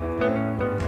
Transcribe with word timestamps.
Hola, 0.00 0.78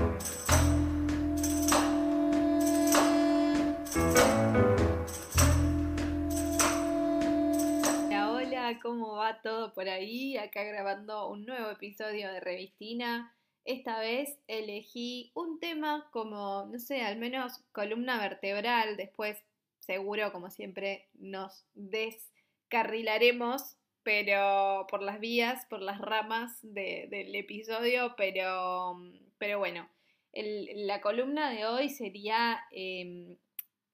¿cómo 8.80 9.16
va 9.16 9.42
todo 9.42 9.74
por 9.74 9.88
ahí? 9.88 10.36
Acá 10.36 10.62
grabando 10.62 11.28
un 11.28 11.44
nuevo 11.44 11.70
episodio 11.70 12.32
de 12.32 12.38
Revistina. 12.38 13.34
Esta 13.64 13.98
vez 13.98 14.38
elegí 14.46 15.32
un 15.34 15.58
tema 15.58 16.08
como, 16.12 16.68
no 16.70 16.78
sé, 16.78 17.02
al 17.02 17.16
menos 17.16 17.64
columna 17.72 18.20
vertebral. 18.20 18.96
Después, 18.96 19.42
seguro, 19.80 20.30
como 20.30 20.50
siempre, 20.50 21.08
nos 21.14 21.66
descarrilaremos, 21.74 23.76
pero 24.02 24.86
por 24.88 25.02
las 25.02 25.20
vías, 25.20 25.66
por 25.66 25.82
las 25.82 26.00
ramas 26.00 26.58
del 26.62 27.34
episodio. 27.34 28.14
Pero, 28.16 29.00
pero 29.38 29.58
bueno, 29.58 29.88
la 30.32 31.00
columna 31.00 31.50
de 31.50 31.66
hoy 31.66 31.88
sería 31.88 32.60
em, 32.70 33.36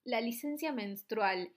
la 0.05 0.21
licencia 0.21 0.73
menstrual. 0.73 1.53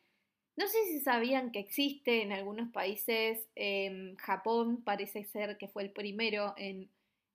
No 0.55 0.67
sé 0.67 0.77
si 0.87 0.99
sabían 0.99 1.51
que 1.51 1.59
existe 1.59 2.21
en 2.21 2.33
algunos 2.33 2.71
países, 2.71 3.47
em, 3.55 4.15
Japón 4.17 4.83
parece 4.83 5.23
ser 5.23 5.57
que 5.57 5.67
fue 5.67 5.83
el 5.83 5.91
primero 5.91 6.53
en 6.57 6.89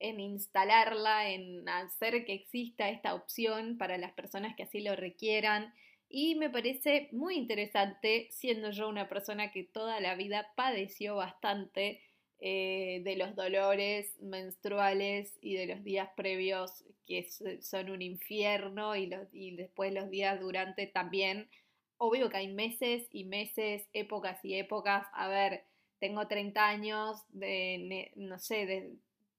en 0.05 0.21
instalarla, 0.21 1.31
en 1.31 1.69
hacer 1.69 2.25
que 2.25 2.35
exista 2.35 2.89
esta 2.89 3.15
opción 3.15 3.79
para 3.79 3.97
las 3.99 4.13
personas 4.13 4.55
que 4.55 4.65
así 4.65 4.81
lo 4.81 4.95
requieran. 4.97 5.73
Y 6.17 6.37
me 6.37 6.49
parece 6.49 7.09
muy 7.11 7.35
interesante, 7.35 8.29
siendo 8.31 8.71
yo 8.71 8.89
una 8.89 9.09
persona 9.09 9.51
que 9.51 9.65
toda 9.65 9.99
la 9.99 10.15
vida 10.15 10.53
padeció 10.55 11.17
bastante 11.17 12.03
eh, 12.39 13.01
de 13.03 13.17
los 13.17 13.35
dolores 13.35 14.17
menstruales 14.21 15.37
y 15.41 15.57
de 15.57 15.67
los 15.67 15.83
días 15.83 16.09
previos 16.17 16.85
que 17.05 17.29
son 17.61 17.91
un 17.91 18.01
infierno 18.01 18.95
y, 18.95 19.07
los, 19.07 19.27
y 19.33 19.57
después 19.57 19.93
los 19.93 20.09
días 20.09 20.39
durante 20.39 20.87
también. 20.87 21.49
Obvio 21.97 22.31
que 22.31 22.37
hay 22.37 22.47
meses 22.47 23.09
y 23.11 23.25
meses, 23.25 23.89
épocas 23.93 24.39
y 24.45 24.55
épocas. 24.55 25.09
A 25.15 25.27
ver, 25.27 25.65
tengo 25.99 26.29
30 26.29 26.65
años, 26.65 27.25
de, 27.31 28.13
no 28.15 28.39
sé, 28.39 28.67
de, 28.67 28.93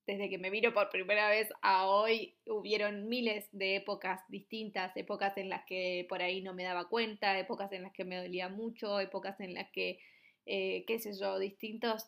desde 0.05 0.29
que 0.29 0.37
me 0.37 0.49
vino 0.49 0.73
por 0.73 0.89
primera 0.89 1.29
vez 1.29 1.49
a 1.61 1.87
hoy, 1.87 2.35
hubieron 2.45 3.07
miles 3.07 3.47
de 3.51 3.77
épocas 3.77 4.21
distintas, 4.29 4.95
épocas 4.95 5.35
en 5.37 5.49
las 5.49 5.65
que 5.65 6.05
por 6.07 6.21
ahí 6.21 6.41
no 6.41 6.53
me 6.53 6.63
daba 6.63 6.89
cuenta, 6.89 7.37
épocas 7.39 7.71
en 7.71 7.83
las 7.83 7.93
que 7.93 8.05
me 8.05 8.17
dolía 8.17 8.49
mucho, 8.49 8.99
épocas 8.99 9.39
en 9.39 9.53
las 9.55 9.69
que, 9.71 9.99
eh, 10.45 10.83
qué 10.85 10.99
sé 10.99 11.13
yo, 11.19 11.39
distintas 11.39 12.07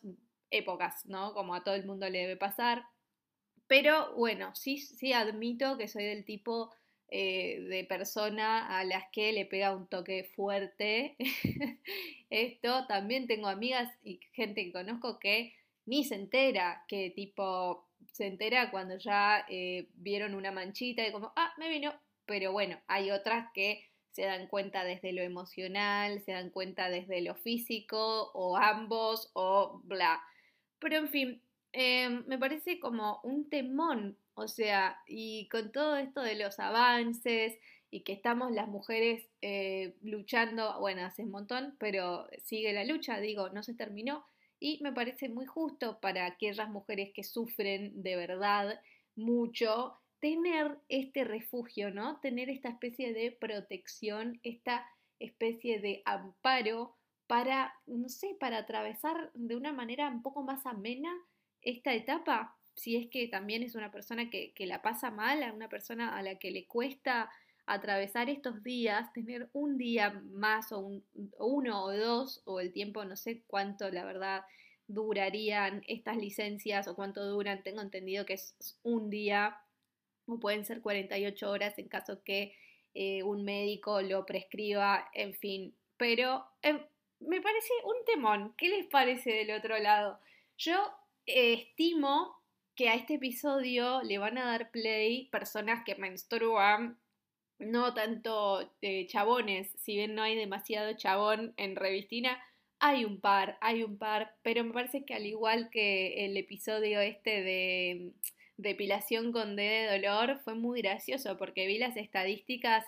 épocas, 0.50 1.06
¿no? 1.06 1.34
Como 1.34 1.54
a 1.54 1.64
todo 1.64 1.74
el 1.74 1.86
mundo 1.86 2.08
le 2.08 2.20
debe 2.20 2.36
pasar. 2.36 2.84
Pero 3.66 4.14
bueno, 4.14 4.54
sí, 4.54 4.78
sí 4.78 5.12
admito 5.12 5.76
que 5.76 5.88
soy 5.88 6.04
del 6.04 6.24
tipo 6.24 6.70
eh, 7.10 7.60
de 7.68 7.84
persona 7.84 8.78
a 8.78 8.84
las 8.84 9.04
que 9.12 9.32
le 9.32 9.44
pega 9.44 9.74
un 9.74 9.88
toque 9.88 10.24
fuerte. 10.36 11.16
Esto 12.30 12.86
también 12.86 13.26
tengo 13.26 13.48
amigas 13.48 13.92
y 14.04 14.20
gente 14.32 14.64
que 14.64 14.72
conozco 14.72 15.18
que 15.18 15.54
ni 15.86 16.04
se 16.04 16.14
entera, 16.16 16.84
que 16.86 17.10
tipo 17.10 17.87
se 18.12 18.26
entera 18.26 18.70
cuando 18.70 18.96
ya 18.96 19.44
eh, 19.48 19.88
vieron 19.94 20.34
una 20.34 20.52
manchita 20.52 21.06
y 21.06 21.12
como, 21.12 21.32
ah, 21.36 21.52
me 21.58 21.68
vino. 21.68 21.92
Pero 22.26 22.52
bueno, 22.52 22.78
hay 22.88 23.10
otras 23.10 23.50
que 23.54 23.84
se 24.12 24.22
dan 24.22 24.48
cuenta 24.48 24.84
desde 24.84 25.12
lo 25.12 25.22
emocional, 25.22 26.20
se 26.22 26.32
dan 26.32 26.50
cuenta 26.50 26.90
desde 26.90 27.20
lo 27.20 27.36
físico, 27.36 28.30
o 28.34 28.56
ambos, 28.56 29.30
o 29.34 29.80
bla. 29.84 30.20
Pero 30.80 30.96
en 30.96 31.08
fin, 31.08 31.42
em, 31.72 32.24
me 32.26 32.38
parece 32.38 32.80
como 32.80 33.20
un 33.22 33.48
temón, 33.48 34.18
o 34.34 34.48
sea, 34.48 35.00
y 35.06 35.48
con 35.48 35.72
todo 35.72 35.96
esto 35.96 36.20
de 36.22 36.34
los 36.34 36.58
avances 36.58 37.58
y 37.90 38.02
que 38.02 38.12
estamos 38.12 38.52
las 38.52 38.68
mujeres 38.68 39.26
eh, 39.40 39.94
luchando, 40.02 40.78
bueno, 40.80 41.04
hace 41.04 41.22
un 41.22 41.30
montón, 41.30 41.76
pero 41.78 42.28
sigue 42.44 42.72
la 42.72 42.84
lucha, 42.84 43.20
digo, 43.20 43.50
no 43.50 43.62
se 43.62 43.74
terminó 43.74 44.26
y 44.60 44.80
me 44.82 44.92
parece 44.92 45.28
muy 45.28 45.46
justo 45.46 46.00
para 46.00 46.26
aquellas 46.26 46.68
mujeres 46.68 47.10
que 47.14 47.24
sufren 47.24 48.02
de 48.02 48.16
verdad 48.16 48.80
mucho 49.14 49.98
tener 50.20 50.78
este 50.88 51.24
refugio, 51.24 51.90
¿no? 51.90 52.20
Tener 52.20 52.50
esta 52.50 52.68
especie 52.68 53.12
de 53.12 53.32
protección, 53.32 54.40
esta 54.42 54.86
especie 55.20 55.80
de 55.80 56.02
amparo 56.04 56.96
para, 57.26 57.74
no 57.86 58.08
sé, 58.08 58.36
para 58.40 58.58
atravesar 58.58 59.30
de 59.34 59.56
una 59.56 59.72
manera 59.72 60.08
un 60.08 60.22
poco 60.22 60.42
más 60.42 60.66
amena 60.66 61.14
esta 61.62 61.92
etapa, 61.92 62.56
si 62.74 62.96
es 62.96 63.08
que 63.10 63.28
también 63.28 63.62
es 63.62 63.74
una 63.74 63.90
persona 63.90 64.30
que, 64.30 64.52
que 64.54 64.66
la 64.66 64.82
pasa 64.82 65.10
mal, 65.10 65.42
a 65.42 65.52
una 65.52 65.68
persona 65.68 66.16
a 66.16 66.22
la 66.22 66.36
que 66.38 66.50
le 66.50 66.66
cuesta 66.66 67.30
atravesar 67.68 68.30
estos 68.30 68.62
días, 68.62 69.12
tener 69.12 69.48
un 69.52 69.76
día 69.76 70.10
más 70.30 70.72
o, 70.72 71.02
uno 71.38 71.84
o 71.84 71.92
dos 71.96 72.42
o 72.46 72.60
el 72.60 72.72
tiempo, 72.72 73.04
no 73.04 73.14
sé 73.14 73.42
cuánto 73.46 73.90
la 73.90 74.04
verdad 74.04 74.44
durarían 74.86 75.82
estas 75.86 76.16
licencias 76.16 76.88
o 76.88 76.96
cuánto 76.96 77.24
duran, 77.26 77.62
tengo 77.62 77.82
entendido 77.82 78.24
que 78.24 78.34
es 78.34 78.56
un 78.82 79.10
día 79.10 79.58
o 80.26 80.40
pueden 80.40 80.64
ser 80.64 80.80
48 80.80 81.50
horas 81.50 81.78
en 81.78 81.88
caso 81.88 82.22
que 82.24 82.54
eh, 82.94 83.22
un 83.22 83.44
médico 83.44 84.00
lo 84.00 84.24
prescriba, 84.24 85.08
en 85.12 85.34
fin, 85.34 85.76
pero 85.98 86.46
em, 86.62 86.80
me 87.20 87.40
parece 87.40 87.72
un 87.84 88.04
temón, 88.06 88.54
¿qué 88.56 88.70
les 88.70 88.86
parece 88.86 89.30
del 89.30 89.50
otro 89.50 89.78
lado? 89.78 90.20
Yo 90.56 90.74
eh, 91.26 91.52
estimo 91.52 92.42
que 92.74 92.88
a 92.88 92.94
este 92.94 93.14
episodio 93.14 94.02
le 94.02 94.18
van 94.18 94.38
a 94.38 94.46
dar 94.46 94.70
play 94.70 95.26
personas 95.26 95.84
que 95.84 95.96
menstruan 95.96 96.98
no 97.58 97.94
tanto 97.94 98.70
eh, 98.82 99.06
chabones, 99.06 99.70
si 99.78 99.96
bien 99.96 100.14
no 100.14 100.22
hay 100.22 100.36
demasiado 100.36 100.92
chabón 100.94 101.54
en 101.56 101.76
Revistina, 101.76 102.38
hay 102.80 103.04
un 103.04 103.20
par, 103.20 103.58
hay 103.60 103.82
un 103.82 103.98
par, 103.98 104.36
pero 104.42 104.64
me 104.64 104.72
parece 104.72 105.04
que 105.04 105.14
al 105.14 105.26
igual 105.26 105.68
que 105.70 106.24
el 106.26 106.36
episodio 106.36 107.00
este 107.00 107.42
de 107.42 108.12
depilación 108.56 109.32
con 109.32 109.56
D 109.56 109.62
de 109.62 109.98
dolor, 109.98 110.40
fue 110.44 110.54
muy 110.54 110.82
gracioso 110.82 111.36
porque 111.38 111.66
vi 111.66 111.78
las 111.78 111.96
estadísticas 111.96 112.84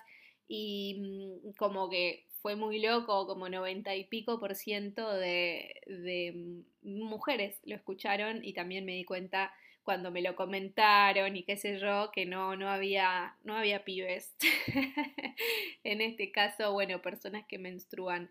y 0.48 1.00
mm, 1.00 1.52
como 1.56 1.88
que 1.88 2.26
fue 2.42 2.56
muy 2.56 2.80
loco, 2.80 3.26
como 3.26 3.48
90 3.48 3.94
y 3.96 4.04
pico 4.04 4.40
por 4.40 4.54
ciento 4.54 5.12
de, 5.12 5.74
de 5.86 6.62
mujeres 6.82 7.60
lo 7.64 7.74
escucharon 7.74 8.44
y 8.44 8.52
también 8.52 8.84
me 8.84 8.94
di 8.94 9.04
cuenta 9.04 9.52
cuando 9.82 10.10
me 10.10 10.22
lo 10.22 10.36
comentaron 10.36 11.36
y 11.36 11.44
qué 11.44 11.56
sé 11.56 11.78
yo, 11.78 12.10
que 12.12 12.26
no, 12.26 12.56
no, 12.56 12.68
había, 12.68 13.36
no 13.42 13.56
había 13.56 13.84
pibes. 13.84 14.34
en 15.84 16.00
este 16.00 16.30
caso, 16.32 16.72
bueno, 16.72 17.02
personas 17.02 17.44
que 17.46 17.58
menstruan. 17.58 18.30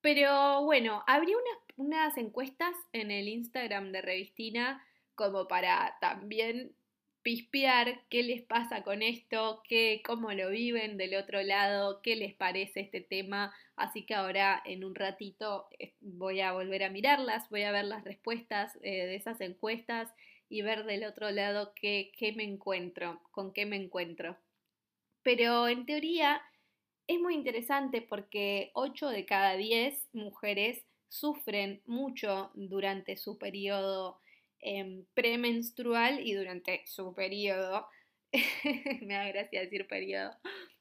Pero 0.00 0.64
bueno, 0.64 1.02
abrí 1.06 1.32
unas, 1.34 1.58
unas 1.76 2.16
encuestas 2.18 2.74
en 2.92 3.10
el 3.10 3.28
Instagram 3.28 3.92
de 3.92 4.02
Revistina 4.02 4.84
como 5.14 5.48
para 5.48 5.96
también 6.00 6.76
pispear 7.26 8.04
qué 8.08 8.22
les 8.22 8.42
pasa 8.42 8.84
con 8.84 9.02
esto, 9.02 9.60
qué, 9.68 10.00
cómo 10.06 10.30
lo 10.30 10.50
viven 10.50 10.96
del 10.96 11.16
otro 11.16 11.42
lado, 11.42 12.00
qué 12.00 12.14
les 12.14 12.34
parece 12.34 12.78
este 12.78 13.00
tema. 13.00 13.52
Así 13.74 14.06
que 14.06 14.14
ahora 14.14 14.62
en 14.64 14.84
un 14.84 14.94
ratito 14.94 15.66
eh, 15.80 15.94
voy 16.00 16.40
a 16.40 16.52
volver 16.52 16.84
a 16.84 16.90
mirarlas, 16.90 17.50
voy 17.50 17.64
a 17.64 17.72
ver 17.72 17.84
las 17.84 18.04
respuestas 18.04 18.78
eh, 18.82 19.06
de 19.06 19.16
esas 19.16 19.40
encuestas 19.40 20.08
y 20.48 20.62
ver 20.62 20.84
del 20.84 21.04
otro 21.04 21.30
lado 21.30 21.72
qué, 21.74 22.12
qué 22.16 22.32
me 22.32 22.44
encuentro, 22.44 23.20
con 23.30 23.52
qué 23.52 23.66
me 23.66 23.76
encuentro. 23.76 24.36
Pero 25.22 25.68
en 25.68 25.86
teoría 25.86 26.42
es 27.06 27.20
muy 27.20 27.34
interesante 27.34 28.02
porque 28.02 28.70
8 28.74 29.08
de 29.08 29.26
cada 29.26 29.56
10 29.56 30.08
mujeres 30.12 30.84
sufren 31.08 31.82
mucho 31.86 32.50
durante 32.54 33.16
su 33.16 33.38
periodo 33.38 34.20
em, 34.60 35.04
premenstrual 35.14 36.26
y 36.26 36.34
durante 36.34 36.82
su 36.86 37.14
periodo. 37.14 37.88
me 39.02 39.14
da 39.14 39.28
gracia 39.28 39.60
decir 39.60 39.86
periodo, 39.86 40.32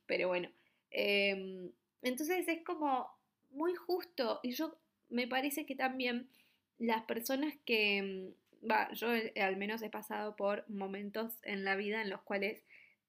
pero 0.05 0.27
bueno. 0.27 0.49
Em, 0.91 1.71
entonces 2.01 2.47
es 2.47 2.63
como 2.63 3.07
muy 3.51 3.75
justo 3.75 4.39
y 4.43 4.51
yo 4.51 4.77
me 5.09 5.27
parece 5.27 5.65
que 5.65 5.75
también 5.75 6.29
las 6.77 7.03
personas 7.03 7.53
que 7.65 8.33
em, 8.65 8.93
yo 8.93 9.13
eh, 9.13 9.33
al 9.41 9.57
menos 9.57 9.81
he 9.81 9.89
pasado 9.89 10.35
por 10.35 10.67
momentos 10.69 11.39
en 11.43 11.63
la 11.63 11.75
vida 11.75 12.01
en 12.01 12.09
los 12.09 12.21
cuales 12.21 12.63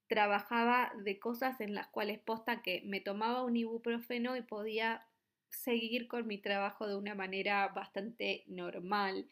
trabajaba 0.09 0.93
de 1.03 1.19
cosas 1.19 1.61
en 1.61 1.75
las 1.75 1.89
cuales 1.89 2.19
posta 2.21 2.63
que 2.63 2.83
me 2.85 3.01
tomaba 3.01 3.43
un 3.43 3.57
ibuprofeno 3.57 4.37
y 4.37 4.43
podía 4.43 5.05
seguir 5.51 6.07
con 6.09 6.27
mi 6.27 6.39
trabajo 6.39 6.87
de 6.87 6.97
una 6.97 7.15
manera 7.15 7.69
bastante 7.69 8.45
normal. 8.47 9.27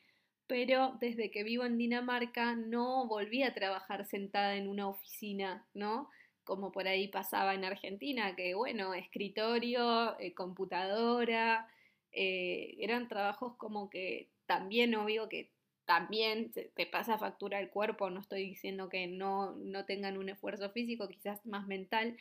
Pero 0.47 0.97
desde 1.01 1.31
que 1.31 1.45
vivo 1.45 1.65
en 1.65 1.79
Dinamarca 1.79 2.55
no 2.55 3.07
volví 3.07 3.43
a 3.43 3.55
trabajar 3.55 4.05
sentada 4.05 4.57
en 4.57 4.69
una 4.69 4.89
oficina, 4.89 5.67
¿no? 5.75 6.11
Como 6.45 6.73
por 6.73 6.87
ahí 6.89 7.09
pasaba 7.09 7.55
en 7.55 7.65
Argentina, 7.65 8.37
que 8.37 8.55
bueno, 8.55 8.93
escritorio, 8.95 10.19
eh, 10.21 10.35
computadora, 10.35 11.69
eh, 12.13 12.77
eran 12.79 13.09
trabajos 13.09 13.57
como 13.57 13.89
que 13.89 14.31
también 14.47 14.95
obvio 14.95 15.29
que 15.29 15.54
también 15.85 16.53
te 16.53 16.87
pasa 16.87 17.19
factura 17.19 17.61
el 17.61 17.71
cuerpo, 17.71 18.11
no 18.11 18.21
estoy 18.21 18.49
diciendo 18.49 18.89
que 18.89 19.07
no, 19.07 19.53
no 19.57 19.85
tengan 19.85 20.17
un 20.17 20.29
esfuerzo 20.29 20.71
físico, 20.71 21.09
quizás 21.09 21.45
más 21.45 21.67
mental, 21.67 22.17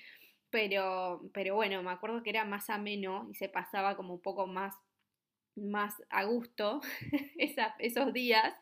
pero, 0.49 1.21
pero 1.33 1.55
bueno, 1.55 1.81
me 1.81 1.91
acuerdo 1.91 2.21
que 2.21 2.29
era 2.29 2.45
más 2.45 2.69
ameno 2.69 3.27
y 3.31 3.35
se 3.35 3.49
pasaba 3.49 3.95
como 3.95 4.13
un 4.13 4.21
poco 4.21 4.45
más, 4.45 4.75
más 5.55 5.95
a 6.09 6.25
gusto 6.25 6.81
esos 7.79 8.13
días. 8.13 8.53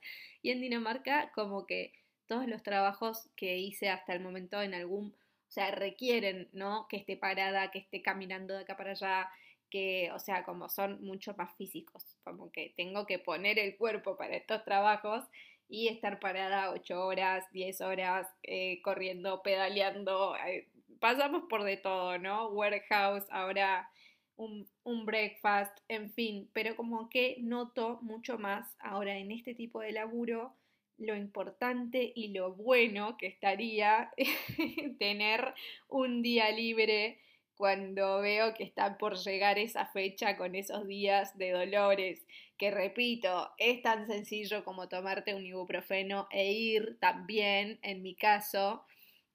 Y 0.41 0.51
en 0.51 0.61
Dinamarca 0.61 1.31
como 1.33 1.65
que 1.65 1.91
todos 2.27 2.47
los 2.47 2.63
trabajos 2.63 3.29
que 3.35 3.57
hice 3.57 3.89
hasta 3.89 4.13
el 4.13 4.21
momento 4.21 4.61
en 4.61 4.73
algún, 4.73 5.09
o 5.09 5.51
sea, 5.51 5.71
requieren, 5.71 6.47
¿no? 6.53 6.87
Que 6.87 6.95
esté 6.95 7.17
parada, 7.17 7.71
que 7.71 7.79
esté 7.79 8.01
caminando 8.01 8.53
de 8.53 8.61
acá 8.61 8.77
para 8.77 8.91
allá, 8.91 9.29
que, 9.71 10.11
o 10.13 10.19
sea, 10.19 10.43
como 10.43 10.69
son 10.69 11.03
mucho 11.03 11.33
más 11.35 11.55
físicos, 11.55 12.05
como 12.23 12.51
que 12.51 12.73
tengo 12.77 13.07
que 13.07 13.17
poner 13.17 13.57
el 13.57 13.75
cuerpo 13.77 14.17
para 14.17 14.35
estos 14.35 14.63
trabajos 14.63 15.23
y 15.67 15.87
estar 15.87 16.19
parada 16.19 16.71
8 16.71 17.05
horas, 17.07 17.45
10 17.53 17.81
horas, 17.81 18.27
eh, 18.43 18.81
corriendo, 18.83 19.41
pedaleando, 19.41 20.35
eh, 20.45 20.67
pasamos 20.99 21.45
por 21.49 21.63
de 21.63 21.77
todo, 21.77 22.19
¿no? 22.19 22.49
Warehouse, 22.49 23.25
ahora 23.31 23.89
un, 24.35 24.67
un, 24.83 25.05
breakfast, 25.05 25.75
en 25.87 26.11
fin, 26.11 26.49
pero 26.53 26.75
como 26.75 27.09
que 27.09 27.37
noto 27.39 27.99
mucho 28.01 28.37
más 28.37 28.75
ahora 28.79 29.17
en 29.17 29.31
este 29.31 29.55
tipo 29.55 29.79
de 29.79 29.93
laburo 29.93 30.55
lo 31.01 31.15
importante 31.15 32.11
y 32.15 32.29
lo 32.29 32.53
bueno 32.53 33.17
que 33.17 33.27
estaría 33.27 34.11
tener 34.99 35.53
un 35.87 36.21
día 36.21 36.51
libre 36.51 37.19
cuando 37.61 38.21
veo 38.21 38.55
que 38.55 38.63
está 38.63 38.97
por 38.97 39.17
llegar 39.17 39.59
esa 39.59 39.85
fecha 39.85 40.35
con 40.35 40.55
esos 40.55 40.87
días 40.87 41.37
de 41.37 41.51
dolores, 41.51 42.25
que 42.57 42.71
repito, 42.71 43.51
es 43.59 43.83
tan 43.83 44.07
sencillo 44.07 44.65
como 44.65 44.89
tomarte 44.89 45.35
un 45.35 45.45
ibuprofeno 45.45 46.27
e 46.31 46.53
ir 46.53 46.97
también, 46.99 47.77
en 47.83 48.01
mi 48.01 48.15
caso, 48.15 48.83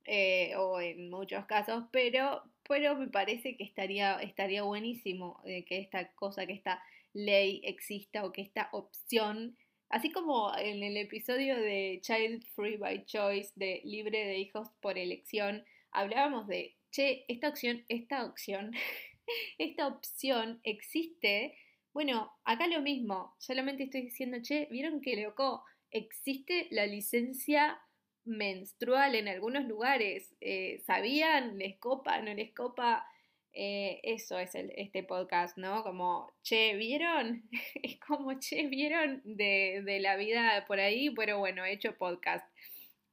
eh, 0.05 0.56
o 0.56 0.81
en 0.81 1.08
muchos 1.08 1.46
casos, 1.46 1.84
pero, 1.93 2.43
pero 2.69 2.96
me 2.96 3.06
parece 3.06 3.56
que 3.56 3.62
estaría, 3.62 4.17
estaría 4.17 4.64
buenísimo 4.64 5.40
eh, 5.44 5.64
que 5.64 5.78
esta 5.78 6.12
cosa, 6.14 6.46
que 6.49 6.55
esta 6.55 6.82
ley 7.12 7.61
exista 7.62 8.25
o 8.25 8.32
que 8.32 8.43
esta 8.43 8.70
opción, 8.73 9.56
así 9.88 10.11
como 10.11 10.52
en 10.58 10.82
el 10.82 10.96
episodio 10.96 11.55
de 11.55 12.00
Child 12.02 12.44
Free 12.56 12.76
by 12.76 13.05
Choice, 13.05 13.52
de 13.55 13.82
libre 13.84 14.26
de 14.26 14.38
hijos 14.38 14.69
por 14.81 14.99
elección, 14.99 15.64
hablábamos 15.93 16.49
de 16.49 16.75
che, 16.91 17.25
esta 17.29 17.49
opción, 17.49 17.85
esta 17.88 18.25
opción, 18.25 18.73
esta 19.59 19.87
opción 19.87 20.61
existe. 20.65 21.56
Bueno, 21.93 22.33
acá 22.44 22.67
lo 22.67 22.81
mismo, 22.81 23.35
solamente 23.38 23.85
estoy 23.85 24.03
diciendo, 24.03 24.38
che, 24.43 24.69
¿vieron 24.71 25.00
qué 25.00 25.17
loco? 25.17 25.65
Existe 25.91 26.69
la 26.71 26.87
licencia 26.87 27.81
menstrual 28.25 29.15
en 29.15 29.29
algunos 29.29 29.67
lugares. 29.67 30.35
Eh, 30.41 30.83
¿Sabían? 30.87 31.59
¿Les 31.59 31.79
copa? 31.79 32.21
¿No 32.21 32.35
les 32.35 32.53
copa? 32.53 33.06
Eh, 33.53 34.00
eso 34.03 34.38
es 34.38 34.50
este 34.55 35.03
podcast, 35.03 35.56
¿no? 35.56 35.83
Como, 35.83 36.35
che, 36.43 36.75
¿vieron? 36.77 37.49
es 37.83 37.99
como, 38.00 38.38
che, 38.38 38.67
¿vieron? 38.67 39.23
De, 39.25 39.83
de 39.83 40.00
la 40.00 40.17
vida 40.17 40.65
por 40.67 40.79
ahí, 40.79 41.09
pero 41.11 41.38
bueno, 41.38 41.65
he 41.65 41.73
hecho 41.73 41.97
podcast. 41.97 42.47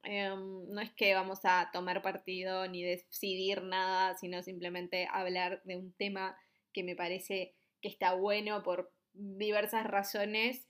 Em, 0.04 0.68
no 0.68 0.80
es 0.80 0.92
que 0.92 1.14
vamos 1.14 1.40
a 1.44 1.70
tomar 1.72 2.02
partido 2.02 2.66
ni 2.68 2.82
decidir 2.82 3.62
nada, 3.62 4.16
sino 4.16 4.42
simplemente 4.42 5.08
hablar 5.10 5.62
de 5.64 5.76
un 5.76 5.92
tema 5.92 6.36
que 6.72 6.82
me 6.82 6.94
parece 6.94 7.54
que 7.80 7.88
está 7.88 8.14
bueno 8.14 8.62
por 8.62 8.92
diversas 9.12 9.86
razones, 9.86 10.66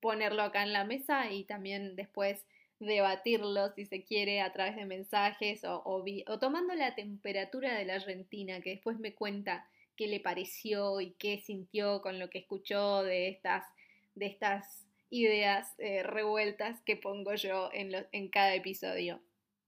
ponerlo 0.00 0.42
acá 0.42 0.62
en 0.62 0.72
la 0.72 0.84
mesa 0.84 1.30
y 1.30 1.44
también 1.44 1.96
después 1.96 2.44
debatirlo, 2.80 3.68
si 3.74 3.84
se 3.84 4.04
quiere, 4.04 4.40
a 4.40 4.52
través 4.52 4.74
de 4.76 4.86
mensajes 4.86 5.64
o, 5.64 5.82
o 5.84 6.38
tomando 6.38 6.74
la 6.74 6.94
temperatura 6.94 7.74
de 7.74 7.84
la 7.84 7.96
Argentina, 7.96 8.60
que 8.60 8.70
después 8.70 8.98
me 8.98 9.14
cuenta 9.14 9.68
qué 9.96 10.06
le 10.06 10.20
pareció 10.20 11.00
y 11.00 11.12
qué 11.12 11.38
sintió 11.38 12.00
con 12.00 12.18
lo 12.18 12.30
que 12.30 12.38
escuchó 12.38 13.02
de 13.02 13.28
estas, 13.28 13.64
de 14.14 14.26
estas 14.26 14.86
ideas 15.10 15.74
eh, 15.78 16.02
revueltas 16.04 16.80
que 16.82 16.96
pongo 16.96 17.34
yo 17.34 17.68
en, 17.72 18.06
en 18.12 18.28
cada 18.28 18.54
episodio. 18.54 19.20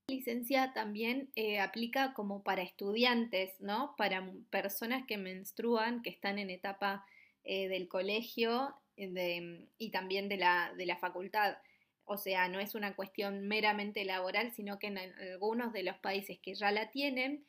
La 0.07 0.15
licencia 0.15 0.73
también 0.73 1.29
eh, 1.35 1.59
aplica 1.59 2.13
como 2.13 2.43
para 2.43 2.61
estudiantes, 2.61 3.59
¿no? 3.59 3.93
Para 3.97 4.27
personas 4.49 5.05
que 5.05 5.17
menstruan, 5.17 6.01
que 6.01 6.09
están 6.09 6.39
en 6.39 6.49
etapa 6.49 7.05
eh, 7.43 7.67
del 7.67 7.87
colegio 7.87 8.75
y 8.95 9.89
también 9.89 10.29
de 10.29 10.37
la, 10.37 10.71
de 10.77 10.85
la 10.85 10.97
facultad. 10.97 11.57
O 12.05 12.17
sea, 12.17 12.47
no 12.47 12.59
es 12.59 12.75
una 12.75 12.95
cuestión 12.95 13.47
meramente 13.47 14.05
laboral, 14.05 14.51
sino 14.51 14.77
que 14.77 14.87
en 14.87 14.99
algunos 14.99 15.73
de 15.73 15.81
los 15.81 15.97
países 15.97 16.37
que 16.39 16.53
ya 16.53 16.71
la 16.71 16.91
tienen, 16.91 17.43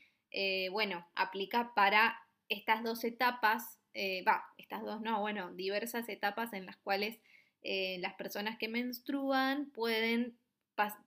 bueno, 0.70 1.06
aplica 1.14 1.74
para 1.74 2.16
estas 2.48 2.82
dos 2.82 3.04
etapas, 3.04 3.78
va, 4.26 4.42
estas 4.56 4.82
dos 4.84 5.02
no, 5.02 5.20
bueno, 5.20 5.52
diversas 5.52 6.08
etapas 6.08 6.54
en 6.54 6.64
las 6.64 6.78
cuales 6.78 7.18
eh, 7.64 7.96
las 8.00 8.14
personas 8.14 8.58
que 8.58 8.68
menstruan 8.68 9.70
pueden, 9.70 10.36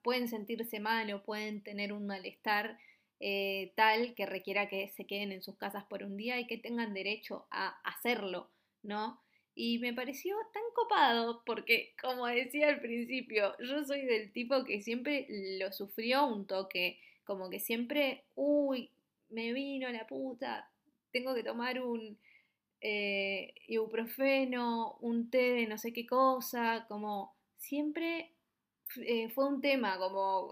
pueden 0.01 0.27
sentirse 0.27 0.79
mal 0.79 1.13
o 1.13 1.23
pueden 1.23 1.61
tener 1.61 1.93
un 1.93 2.07
malestar 2.07 2.79
eh, 3.19 3.73
tal 3.75 4.15
que 4.15 4.25
requiera 4.25 4.67
que 4.67 4.89
se 4.89 5.05
queden 5.05 5.31
en 5.31 5.43
sus 5.43 5.55
casas 5.55 5.85
por 5.85 6.03
un 6.03 6.17
día 6.17 6.39
y 6.39 6.47
que 6.47 6.57
tengan 6.57 6.95
derecho 6.95 7.45
a 7.51 7.79
hacerlo, 7.83 8.49
¿no? 8.81 9.21
Y 9.53 9.79
me 9.79 9.93
pareció 9.93 10.35
tan 10.51 10.63
copado 10.73 11.43
porque, 11.45 11.93
como 12.01 12.27
decía 12.27 12.69
al 12.69 12.81
principio, 12.81 13.55
yo 13.59 13.83
soy 13.85 14.05
del 14.05 14.31
tipo 14.31 14.63
que 14.63 14.81
siempre 14.81 15.27
lo 15.59 15.71
sufrió 15.71 16.25
un 16.25 16.45
toque, 16.47 16.99
como 17.23 17.49
que 17.49 17.59
siempre, 17.59 18.23
uy, 18.35 18.91
me 19.29 19.53
vino 19.53 19.89
la 19.89 20.07
puta, 20.07 20.69
tengo 21.11 21.33
que 21.33 21.43
tomar 21.43 21.81
un, 21.81 22.17
eh, 22.89 23.53
ibuprofeno, 23.67 24.95
un 25.01 25.29
té 25.29 25.51
de 25.51 25.67
no 25.67 25.77
sé 25.77 25.91
qué 25.91 26.05
cosa, 26.07 26.85
como 26.87 27.35
siempre 27.57 28.31
eh, 29.05 29.27
fue 29.27 29.45
un 29.45 29.59
tema, 29.59 29.97
como 29.97 30.51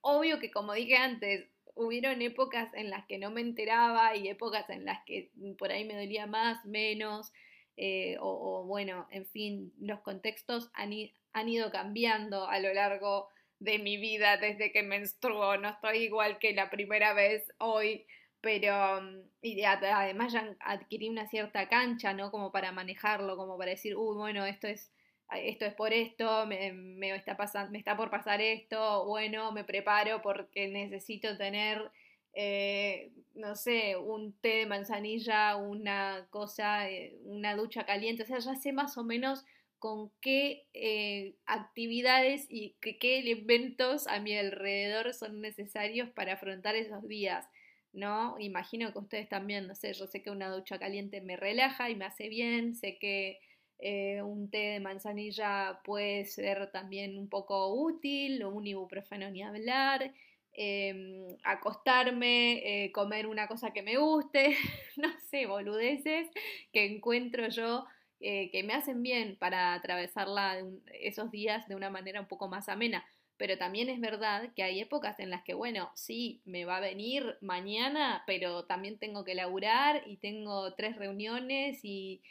obvio 0.00 0.40
que 0.40 0.50
como 0.50 0.72
dije 0.72 0.96
antes, 0.96 1.46
hubieron 1.74 2.22
épocas 2.22 2.72
en 2.72 2.88
las 2.88 3.04
que 3.04 3.18
no 3.18 3.30
me 3.30 3.42
enteraba 3.42 4.16
y 4.16 4.28
épocas 4.28 4.70
en 4.70 4.86
las 4.86 5.04
que 5.04 5.30
por 5.58 5.70
ahí 5.70 5.84
me 5.84 5.92
dolía 5.92 6.26
más, 6.26 6.64
menos, 6.64 7.34
eh, 7.76 8.16
o, 8.18 8.64
bueno, 8.64 9.06
en 9.10 9.26
fin, 9.26 9.74
los 9.78 10.00
contextos 10.00 10.70
han, 10.72 10.92
han 11.34 11.48
ido 11.50 11.70
cambiando 11.70 12.48
a 12.48 12.60
lo 12.60 12.72
largo 12.72 13.28
de 13.58 13.78
mi 13.78 13.98
vida 13.98 14.38
desde 14.38 14.72
que 14.72 14.82
menstruo, 14.82 15.58
no 15.58 15.68
estoy 15.68 15.98
igual 15.98 16.38
que 16.38 16.54
la 16.54 16.70
primera 16.70 17.12
vez 17.12 17.52
hoy 17.58 18.06
pero 18.42 19.00
mm, 19.00 19.20
y 19.42 19.62
además 19.64 20.32
ya 20.34 20.54
adquirí 20.60 21.08
una 21.08 21.26
cierta 21.26 21.68
cancha, 21.68 22.12
¿no? 22.12 22.30
Como 22.30 22.52
para 22.52 22.72
manejarlo, 22.72 23.36
como 23.36 23.56
para 23.56 23.70
decir, 23.70 23.96
uy, 23.96 24.16
bueno, 24.16 24.44
esto 24.44 24.66
es, 24.68 24.92
esto 25.34 25.64
es 25.64 25.74
por 25.74 25.92
esto, 25.94 26.46
me, 26.46 27.16
está 27.16 27.36
pasando, 27.36 27.72
me 27.72 27.78
está 27.78 27.96
por 27.96 28.10
pasar 28.10 28.40
esto, 28.42 29.06
bueno, 29.06 29.52
me 29.52 29.64
preparo 29.64 30.20
porque 30.22 30.68
necesito 30.68 31.38
tener, 31.38 31.90
eh, 32.34 33.12
no 33.34 33.54
sé, 33.56 33.96
un 33.96 34.32
té 34.40 34.58
de 34.58 34.66
manzanilla, 34.66 35.56
una 35.56 36.26
cosa, 36.30 36.90
eh, 36.90 37.16
una 37.24 37.56
ducha 37.56 37.86
caliente, 37.86 38.24
o 38.24 38.26
sea, 38.26 38.38
ya 38.40 38.56
sé 38.56 38.72
más 38.72 38.98
o 38.98 39.04
menos 39.04 39.44
con 39.78 40.12
qué 40.20 40.66
eh, 40.74 41.34
actividades 41.46 42.46
y 42.48 42.76
qué 42.80 43.18
eventos 43.30 44.06
a 44.06 44.20
mi 44.20 44.36
alrededor 44.36 45.12
son 45.14 45.40
necesarios 45.40 46.08
para 46.10 46.34
afrontar 46.34 46.76
esos 46.76 47.06
días. 47.08 47.48
¿No? 47.92 48.36
Imagino 48.38 48.92
que 48.92 48.98
ustedes 48.98 49.28
también, 49.28 49.66
no 49.66 49.74
sé, 49.74 49.92
yo 49.92 50.06
sé 50.06 50.22
que 50.22 50.30
una 50.30 50.48
ducha 50.48 50.78
caliente 50.78 51.20
me 51.20 51.36
relaja 51.36 51.90
y 51.90 51.94
me 51.96 52.04
hace 52.06 52.28
bien, 52.28 52.74
sé 52.74 52.98
que 52.98 53.38
eh, 53.78 54.22
un 54.22 54.50
té 54.50 54.58
de 54.58 54.80
manzanilla 54.80 55.80
puede 55.84 56.24
ser 56.24 56.70
también 56.70 57.18
un 57.18 57.28
poco 57.28 57.74
útil, 57.74 58.44
un 58.44 58.66
ibuprofeno 58.66 59.30
ni 59.30 59.42
hablar, 59.42 60.12
em, 60.52 61.36
acostarme, 61.44 62.84
eh, 62.84 62.92
comer 62.92 63.26
una 63.26 63.48
cosa 63.48 63.72
que 63.72 63.82
me 63.82 63.96
guste, 63.96 64.56
no 64.96 65.08
sé, 65.30 65.46
boludeces 65.46 66.28
que 66.72 66.86
encuentro 66.86 67.48
yo 67.48 67.84
eh, 68.20 68.50
que 68.52 68.62
me 68.62 68.74
hacen 68.74 69.02
bien 69.02 69.36
para 69.36 69.74
atravesarla 69.74 70.58
esos 71.00 71.30
días 71.30 71.66
de 71.68 71.74
una 71.74 71.90
manera 71.90 72.20
un 72.20 72.28
poco 72.28 72.48
más 72.48 72.68
amena 72.68 73.04
pero 73.36 73.58
también 73.58 73.88
es 73.88 74.00
verdad 74.00 74.52
que 74.54 74.62
hay 74.62 74.80
épocas 74.80 75.18
en 75.18 75.30
las 75.30 75.42
que, 75.42 75.54
bueno, 75.54 75.90
sí, 75.94 76.40
me 76.44 76.64
va 76.64 76.76
a 76.76 76.80
venir 76.80 77.36
mañana, 77.40 78.22
pero 78.26 78.64
también 78.64 78.98
tengo 78.98 79.24
que 79.24 79.34
laburar 79.34 80.02
y 80.06 80.16
tengo 80.16 80.74
tres 80.74 80.96
reuniones 80.96 81.80
y, 81.82 82.22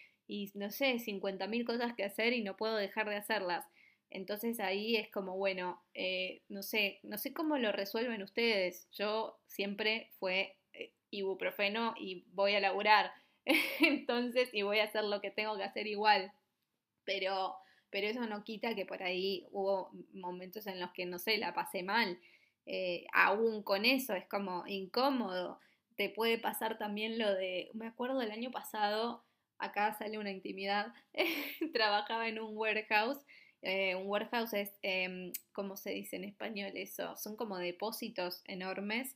no 0.53 0.71
sé, 0.71 0.99
50.000 0.99 1.65
cosas 1.65 1.93
que 1.95 2.05
hacer 2.05 2.33
y 2.33 2.43
no 2.43 2.55
puedo 2.55 2.75
dejar 2.75 3.09
de 3.09 3.17
hacerlas. 3.17 3.65
Entonces 4.09 4.59
ahí 4.59 4.97
es 4.97 5.09
como, 5.09 5.37
bueno, 5.37 5.81
eh, 5.93 6.41
no 6.49 6.63
sé, 6.63 6.99
no 7.03 7.17
sé 7.17 7.33
cómo 7.33 7.57
lo 7.57 7.71
resuelven 7.71 8.21
ustedes. 8.23 8.87
Yo 8.91 9.37
siempre 9.47 10.09
fue 10.19 10.55
eh, 10.73 10.91
ibuprofeno 11.11 11.93
y 11.99 12.25
voy 12.33 12.55
a 12.55 12.59
laburar. 12.59 13.11
Entonces, 13.79 14.49
y 14.53 14.61
voy 14.63 14.79
a 14.79 14.85
hacer 14.85 15.03
lo 15.05 15.21
que 15.21 15.31
tengo 15.31 15.57
que 15.57 15.63
hacer 15.63 15.87
igual. 15.87 16.31
Pero 17.05 17.55
pero 17.91 18.07
eso 18.07 18.25
no 18.25 18.43
quita 18.43 18.75
que 18.75 18.85
por 18.85 19.03
ahí 19.03 19.45
hubo 19.51 19.91
momentos 20.13 20.67
en 20.67 20.79
los 20.79 20.91
que, 20.91 21.05
no 21.05 21.19
sé, 21.19 21.37
la 21.37 21.53
pasé 21.53 21.83
mal. 21.83 22.19
Eh, 22.65 23.05
aún 23.13 23.63
con 23.63 23.85
eso 23.85 24.15
es 24.15 24.25
como 24.27 24.65
incómodo. 24.67 25.59
Te 25.97 26.09
puede 26.09 26.37
pasar 26.37 26.77
también 26.77 27.19
lo 27.19 27.33
de, 27.33 27.69
me 27.73 27.87
acuerdo 27.87 28.17
del 28.19 28.31
año 28.31 28.51
pasado, 28.51 29.23
acá 29.59 29.93
sale 29.93 30.17
una 30.17 30.31
intimidad, 30.31 30.93
trabajaba 31.73 32.27
en 32.27 32.39
un 32.39 32.57
warehouse. 32.57 33.19
Eh, 33.61 33.95
un 33.95 34.07
warehouse 34.07 34.53
es, 34.53 34.71
eh, 34.81 35.31
¿cómo 35.51 35.75
se 35.75 35.91
dice 35.91 36.15
en 36.15 36.23
español 36.23 36.71
eso? 36.75 37.15
Son 37.17 37.35
como 37.35 37.57
depósitos 37.57 38.41
enormes. 38.45 39.15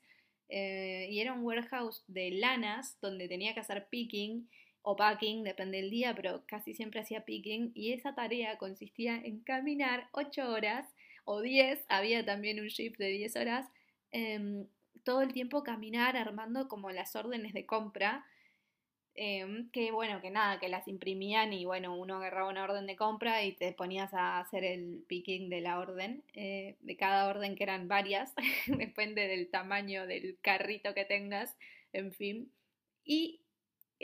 Eh, 0.50 1.08
y 1.10 1.22
era 1.22 1.34
un 1.34 1.44
warehouse 1.44 2.04
de 2.08 2.32
lanas 2.32 3.00
donde 3.02 3.28
tenía 3.28 3.54
que 3.54 3.62
hacer 3.62 3.88
picking 3.90 4.48
o 4.86 4.96
packing, 4.96 5.44
depende 5.44 5.78
del 5.78 5.90
día, 5.90 6.16
pero 6.16 6.44
casi 6.46 6.74
siempre 6.74 7.02
hacía 7.02 7.26
picking. 7.26 7.72
Y 7.76 7.94
esa 7.94 8.16
tarea 8.16 8.58
consistía 8.58 9.18
en 9.18 9.42
caminar 9.42 10.08
8 10.14 10.50
horas 10.50 10.88
o 11.26 11.42
10, 11.42 11.84
había 11.90 12.24
también 12.24 12.60
un 12.60 12.68
shift 12.68 12.98
de 12.98 13.10
10 13.10 13.36
horas, 13.36 13.68
em, 14.12 14.68
todo 15.04 15.22
el 15.22 15.34
tiempo 15.34 15.64
caminar 15.64 16.16
armando 16.18 16.68
como 16.68 16.92
las 16.92 17.16
órdenes 17.16 17.54
de 17.54 17.66
compra 17.66 18.26
Em, 19.18 19.70
que 19.72 19.92
bueno, 19.92 20.20
que 20.22 20.30
nada, 20.30 20.60
que 20.60 20.68
las 20.68 20.90
imprimían 20.90 21.54
y 21.54 21.64
bueno, 21.64 21.98
uno 21.98 22.18
agarraba 22.18 22.50
una 22.50 22.66
orden 22.66 22.86
de 22.86 22.98
compra 22.98 23.46
y 23.46 23.54
te 23.54 23.72
ponías 23.72 24.14
a 24.14 24.40
hacer 24.40 24.66
el 24.66 25.06
picking 25.08 25.50
de 25.50 25.62
la 25.62 25.80
orden, 25.80 26.22
eh, 26.34 26.76
de 26.82 26.98
cada 26.98 27.30
orden 27.30 27.56
que 27.56 27.64
eran 27.64 27.88
varias, 27.88 28.34
depende 28.68 29.30
del 29.30 29.50
tamaño 29.50 30.06
del 30.06 30.38
carrito 30.42 30.94
que 30.94 31.06
tengas, 31.06 31.56
en 31.94 32.12
fin. 32.12 32.52
Y 33.06 33.40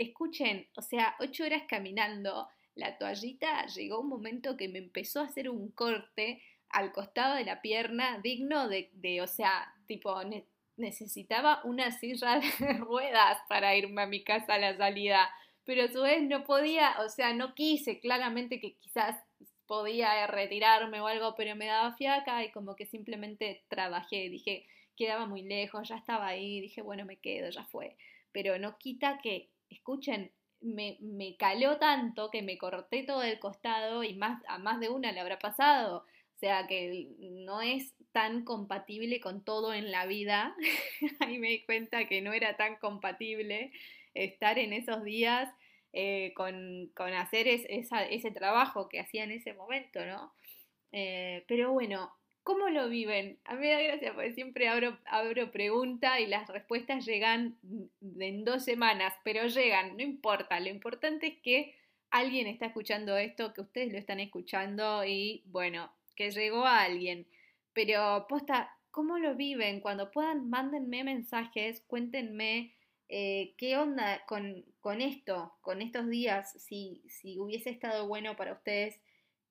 escuchen, 0.03 0.67
o 0.75 0.81
sea, 0.81 1.15
ocho 1.19 1.43
horas 1.43 1.63
caminando, 1.67 2.47
la 2.75 2.97
toallita 2.97 3.65
llegó 3.67 3.99
un 3.99 4.09
momento 4.09 4.57
que 4.57 4.67
me 4.67 4.79
empezó 4.79 5.21
a 5.21 5.25
hacer 5.25 5.49
un 5.49 5.71
corte 5.71 6.41
al 6.69 6.91
costado 6.91 7.35
de 7.35 7.43
la 7.43 7.61
pierna 7.61 8.19
digno 8.23 8.69
de, 8.69 8.89
de 8.93 9.21
o 9.21 9.27
sea, 9.27 9.73
tipo, 9.87 10.15
necesitaba 10.77 11.61
una 11.63 11.91
silla 11.91 12.39
de 12.39 12.73
ruedas 12.79 13.39
para 13.49 13.75
irme 13.75 14.01
a 14.01 14.07
mi 14.07 14.23
casa 14.23 14.55
a 14.55 14.59
la 14.59 14.77
salida, 14.77 15.29
pero 15.65 15.83
a 15.83 15.91
su 15.91 16.01
vez 16.01 16.21
no 16.23 16.43
podía, 16.43 16.95
o 17.05 17.09
sea, 17.09 17.33
no 17.33 17.53
quise, 17.53 17.99
claramente 17.99 18.59
que 18.59 18.75
quizás 18.75 19.15
podía 19.67 20.27
retirarme 20.27 20.99
o 20.99 21.07
algo, 21.07 21.35
pero 21.35 21.55
me 21.55 21.67
daba 21.67 21.95
fiaca 21.95 22.43
y 22.43 22.51
como 22.51 22.75
que 22.75 22.85
simplemente 22.85 23.63
trabajé, 23.69 24.29
dije, 24.29 24.65
quedaba 24.97 25.25
muy 25.27 25.43
lejos, 25.43 25.87
ya 25.87 25.95
estaba 25.95 26.27
ahí, 26.27 26.59
dije, 26.59 26.81
bueno, 26.81 27.05
me 27.05 27.17
quedo, 27.17 27.49
ya 27.49 27.63
fue, 27.65 27.95
pero 28.31 28.57
no 28.59 28.77
quita 28.77 29.19
que, 29.21 29.50
escuchen, 29.71 30.31
me, 30.61 30.97
me 31.01 31.35
caló 31.37 31.77
tanto 31.77 32.29
que 32.29 32.41
me 32.41 32.57
corté 32.57 33.03
todo 33.03 33.23
el 33.23 33.39
costado 33.39 34.03
y 34.03 34.13
más, 34.13 34.43
a 34.47 34.59
más 34.59 34.79
de 34.79 34.89
una 34.89 35.11
le 35.11 35.19
habrá 35.19 35.39
pasado, 35.39 36.05
o 36.35 36.39
sea 36.39 36.67
que 36.67 37.07
no 37.19 37.61
es 37.61 37.93
tan 38.11 38.43
compatible 38.43 39.19
con 39.19 39.43
todo 39.43 39.73
en 39.73 39.91
la 39.91 40.05
vida. 40.05 40.55
Ahí 41.19 41.39
me 41.39 41.49
di 41.49 41.63
cuenta 41.63 42.07
que 42.07 42.21
no 42.21 42.33
era 42.33 42.57
tan 42.57 42.75
compatible 42.77 43.71
estar 44.13 44.59
en 44.59 44.73
esos 44.73 45.03
días 45.03 45.49
eh, 45.93 46.33
con, 46.35 47.13
hacer 47.13 47.47
ese 47.47 48.31
trabajo 48.31 48.89
que 48.89 48.99
hacía 48.99 49.23
en 49.23 49.31
ese 49.31 49.53
momento, 49.53 50.05
¿no? 50.05 50.33
Eh, 50.91 51.43
pero 51.47 51.71
bueno, 51.71 52.11
¿cómo 52.43 52.69
lo 52.69 52.89
viven? 52.89 53.39
A 53.45 53.55
mí 53.55 53.61
me 53.61 53.71
da 53.71 53.81
gracia 53.81 54.13
porque 54.13 54.33
siempre 54.33 54.67
abro, 54.67 54.97
abro 55.05 55.51
pregunta 55.51 56.19
y 56.19 56.27
las 56.27 56.47
respuestas 56.49 57.05
llegan 57.05 57.57
en 58.19 58.43
dos 58.45 58.63
semanas, 58.63 59.13
pero 59.23 59.47
llegan, 59.47 59.97
no 59.97 60.03
importa, 60.03 60.59
lo 60.59 60.69
importante 60.69 61.27
es 61.27 61.39
que 61.41 61.75
alguien 62.09 62.47
está 62.47 62.67
escuchando 62.67 63.17
esto, 63.17 63.53
que 63.53 63.61
ustedes 63.61 63.91
lo 63.91 63.97
están 63.97 64.19
escuchando 64.19 65.05
y 65.05 65.43
bueno, 65.45 65.91
que 66.15 66.31
llegó 66.31 66.65
a 66.65 66.81
alguien. 66.81 67.25
Pero 67.73 68.25
posta, 68.27 68.77
¿cómo 68.91 69.17
lo 69.17 69.35
viven? 69.35 69.79
Cuando 69.79 70.11
puedan, 70.11 70.49
mándenme 70.49 71.03
mensajes, 71.03 71.81
cuéntenme 71.87 72.73
eh, 73.07 73.53
qué 73.57 73.77
onda 73.77 74.23
con, 74.25 74.65
con, 74.81 75.01
esto, 75.01 75.53
con 75.61 75.81
estos 75.81 76.09
días, 76.09 76.51
si, 76.61 77.01
si 77.07 77.39
hubiese 77.39 77.69
estado 77.69 78.07
bueno 78.07 78.35
para 78.35 78.53
ustedes 78.53 78.99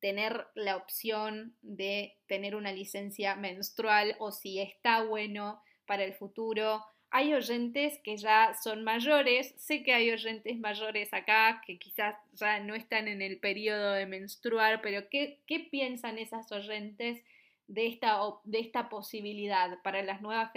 tener 0.00 0.47
la 0.54 0.76
opción 0.76 1.54
de 1.62 2.16
tener 2.26 2.57
una 2.57 2.73
licencia 2.73 3.37
menstrual 3.37 4.16
o 4.19 4.33
si 4.33 4.61
está 4.61 5.04
bueno 5.04 5.62
para 5.87 6.04
el 6.04 6.14
futuro. 6.14 6.85
Hay 7.11 7.35
oyentes 7.35 7.99
que 8.04 8.16
ya 8.16 8.54
son 8.62 8.85
mayores, 8.85 9.54
sé 9.57 9.83
que 9.83 9.92
hay 9.92 10.11
oyentes 10.11 10.59
mayores 10.59 11.12
acá 11.12 11.61
que 11.66 11.78
quizás 11.78 12.14
ya 12.35 12.61
no 12.61 12.75
están 12.75 13.09
en 13.09 13.21
el 13.21 13.38
periodo 13.38 13.92
de 13.92 14.07
menstruar, 14.07 14.80
pero 14.80 15.09
¿qué, 15.09 15.40
qué 15.47 15.61
piensan 15.61 16.19
esas 16.19 16.50
oyentes? 16.52 17.23
de 17.71 17.87
esta, 17.87 18.19
de 18.42 18.59
esta 18.59 18.88
posibilidad 18.88 19.80
para 19.83 20.02
las 20.02 20.21
nuevas 20.21 20.50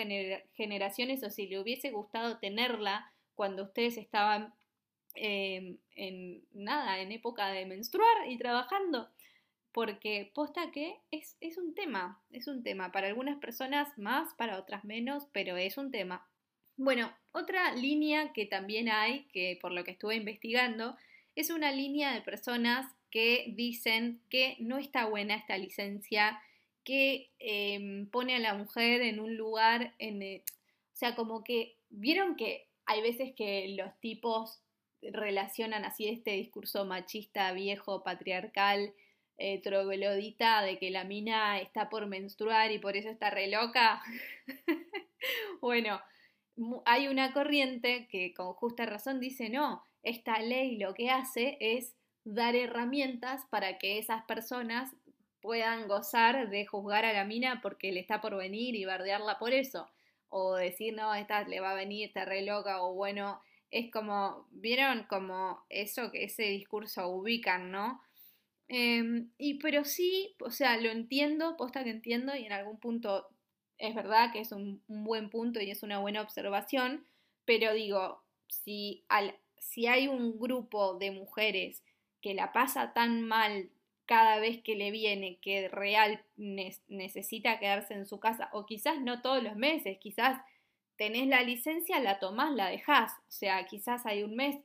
generaciones 0.56 1.24
o 1.24 1.30
si 1.30 1.46
le 1.46 1.60
hubiese 1.60 1.92
gustado 1.92 2.40
tenerla 2.40 3.14
cuando 3.36 3.64
ustedes 3.66 3.98
estaban 3.98 4.52
em, 5.14 5.78
en 5.96 6.44
nada, 6.54 7.00
en 7.02 7.12
época 7.12 7.50
de 7.50 7.68
menstruar 7.68 8.28
y 8.28 8.38
trabajando. 8.40 9.10
Porque 9.74 10.32
posta 10.34 10.72
que 10.72 10.98
es, 11.12 11.36
es 11.42 11.58
un 11.58 11.74
tema, 11.74 12.22
es 12.32 12.48
un 12.48 12.64
tema. 12.64 12.92
Para 12.92 13.08
algunas 13.08 13.38
personas 13.40 13.98
más, 13.98 14.34
para 14.36 14.60
otras 14.60 14.86
menos, 14.86 15.28
pero 15.34 15.58
es 15.58 15.78
un 15.78 15.92
tema. 15.92 16.26
Bueno, 16.78 17.12
otra 17.32 17.74
línea 17.74 18.34
que 18.34 18.46
también 18.46 18.90
hay, 18.90 19.26
que 19.34 19.58
por 19.62 19.72
lo 19.72 19.84
que 19.84 19.92
estuve 19.92 20.16
investigando, 20.16 20.96
es 21.36 21.50
una 21.50 21.72
línea 21.72 22.14
de 22.14 22.22
personas 22.22 22.94
que 23.10 23.46
dicen 23.56 24.22
que 24.30 24.56
no 24.60 24.78
está 24.78 25.06
buena 25.06 25.36
esta 25.36 25.58
licencia 25.58 26.42
que 26.84 27.30
em, 27.40 28.08
pone 28.08 28.36
a 28.36 28.40
la 28.40 28.56
mujer 28.56 29.02
en 29.02 29.20
un 29.20 29.38
lugar, 29.38 29.94
en, 30.00 30.42
o 30.42 30.96
sea, 30.96 31.16
como 31.16 31.44
que, 31.44 31.76
vieron 31.90 32.36
que 32.36 32.68
hay 32.86 33.02
veces 33.02 33.34
que 33.36 33.76
los 33.78 33.98
tipos 34.00 34.60
relacionan 35.02 35.86
así 35.86 36.08
este 36.08 36.32
discurso 36.32 36.86
machista, 36.86 37.52
viejo, 37.54 38.04
patriarcal, 38.04 38.94
eh, 39.38 39.62
troglodita, 39.62 40.62
de 40.62 40.78
que 40.78 40.92
la 40.92 41.04
mina 41.04 41.60
está 41.60 41.90
por 41.90 42.08
menstruar 42.08 42.72
y 42.72 42.80
por 42.80 42.96
eso 42.96 43.10
está 43.10 43.30
re 43.30 43.48
loca. 43.48 44.02
bueno, 45.62 46.02
hay 46.86 47.08
una 47.08 47.34
corriente 47.34 48.08
que 48.10 48.34
con 48.34 48.54
justa 48.54 48.86
razón 48.86 49.20
dice, 49.20 49.50
no, 49.50 49.84
esta 50.04 50.40
ley 50.40 50.78
lo 50.78 50.94
que 50.94 51.10
hace 51.10 51.58
es 51.60 51.96
dar 52.24 52.56
herramientas 52.56 53.46
para 53.50 53.78
que 53.78 53.98
esas 53.98 54.24
personas 54.26 54.96
puedan 55.42 55.88
gozar 55.88 56.50
de 56.50 56.66
juzgar 56.66 57.04
a 57.04 57.14
la 57.14 57.26
mina 57.26 57.60
porque 57.62 57.92
le 57.92 58.00
está 58.00 58.22
por 58.22 58.38
venir 58.38 58.76
y 58.76 58.86
bardearla 58.86 59.40
por 59.40 59.52
eso. 59.52 59.90
O 60.30 60.56
decir, 60.56 60.94
no, 60.94 61.14
esta 61.14 61.44
le 61.44 61.60
va 61.60 61.72
a 61.72 61.76
venir, 61.76 62.08
está 62.08 62.26
re 62.26 62.44
loca, 62.44 62.82
o 62.82 62.94
bueno, 62.94 63.42
es 63.70 63.92
como, 63.92 64.48
vieron 64.52 65.04
como 65.04 65.66
eso, 65.70 66.12
que 66.12 66.24
ese 66.24 66.44
discurso 66.44 67.08
ubican, 67.10 67.72
¿no? 67.72 68.02
Em, 68.68 69.30
y 69.38 69.56
pero 69.56 69.84
sí, 69.86 70.36
o 70.40 70.52
sea, 70.52 70.78
lo 70.78 70.90
entiendo, 70.90 71.58
posta 71.58 71.84
que 71.84 71.92
entiendo, 71.92 72.36
y 72.36 72.46
en 72.46 72.54
algún 72.54 72.80
punto 72.80 73.28
es 73.78 73.94
verdad 73.96 74.32
que 74.32 74.40
es 74.40 74.52
un, 74.52 74.82
un 74.88 75.04
buen 75.04 75.30
punto 75.30 75.60
y 75.62 75.70
es 75.72 75.84
una 75.84 76.00
buena 76.00 76.22
observación, 76.22 77.06
pero 77.46 77.74
digo, 77.74 78.24
si, 78.48 79.04
al, 79.10 79.36
si 79.58 79.88
hay 79.88 80.08
un 80.08 80.40
grupo 80.40 80.96
de 80.98 81.12
mujeres 81.12 81.84
que 82.22 82.34
la 82.34 82.54
pasa 82.54 82.94
tan 82.94 83.22
mal 83.24 83.70
cada 84.06 84.40
vez 84.40 84.62
que 84.62 84.76
le 84.76 84.92
viene 84.92 85.38
que 85.42 85.70
real 85.70 86.24
necesita 86.36 87.60
quedarse 87.60 87.94
en 87.94 88.06
su 88.06 88.20
casa, 88.20 88.50
o 88.54 88.66
quizás 88.66 89.00
no 89.02 89.22
todos 89.22 89.44
los 89.44 89.56
meses, 89.56 89.98
quizás 90.00 90.42
tenés 90.98 91.28
la 91.28 91.42
licencia, 91.42 92.00
la 92.00 92.20
tomás, 92.20 92.54
la 92.54 92.70
dejás, 92.70 93.14
o 93.14 93.32
sea, 93.32 93.66
quizás 93.66 94.06
hay 94.06 94.24
un 94.24 94.36
mes, 94.36 94.58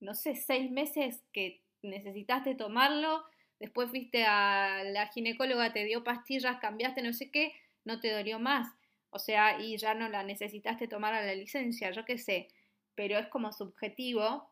no 0.00 0.14
sé, 0.14 0.34
seis 0.36 0.70
meses 0.70 1.22
que 1.32 1.62
necesitaste 1.82 2.54
tomarlo, 2.54 3.24
después 3.62 3.88
fuiste 3.90 4.24
a 4.24 4.82
la 4.84 5.06
ginecóloga, 5.06 5.72
te 5.72 5.84
dio 5.84 6.02
pastillas, 6.02 6.58
cambiaste 6.58 7.00
no 7.00 7.12
sé 7.12 7.30
qué, 7.30 7.54
no 7.84 8.00
te 8.00 8.10
dolió 8.10 8.40
más, 8.40 8.74
o 9.10 9.20
sea, 9.20 9.60
y 9.60 9.76
ya 9.76 9.94
no 9.94 10.08
la 10.08 10.24
necesitaste 10.24 10.88
tomar 10.88 11.14
a 11.14 11.24
la 11.24 11.34
licencia, 11.34 11.92
yo 11.92 12.04
qué 12.04 12.18
sé, 12.18 12.48
pero 12.96 13.18
es 13.18 13.28
como 13.28 13.52
subjetivo 13.52 14.50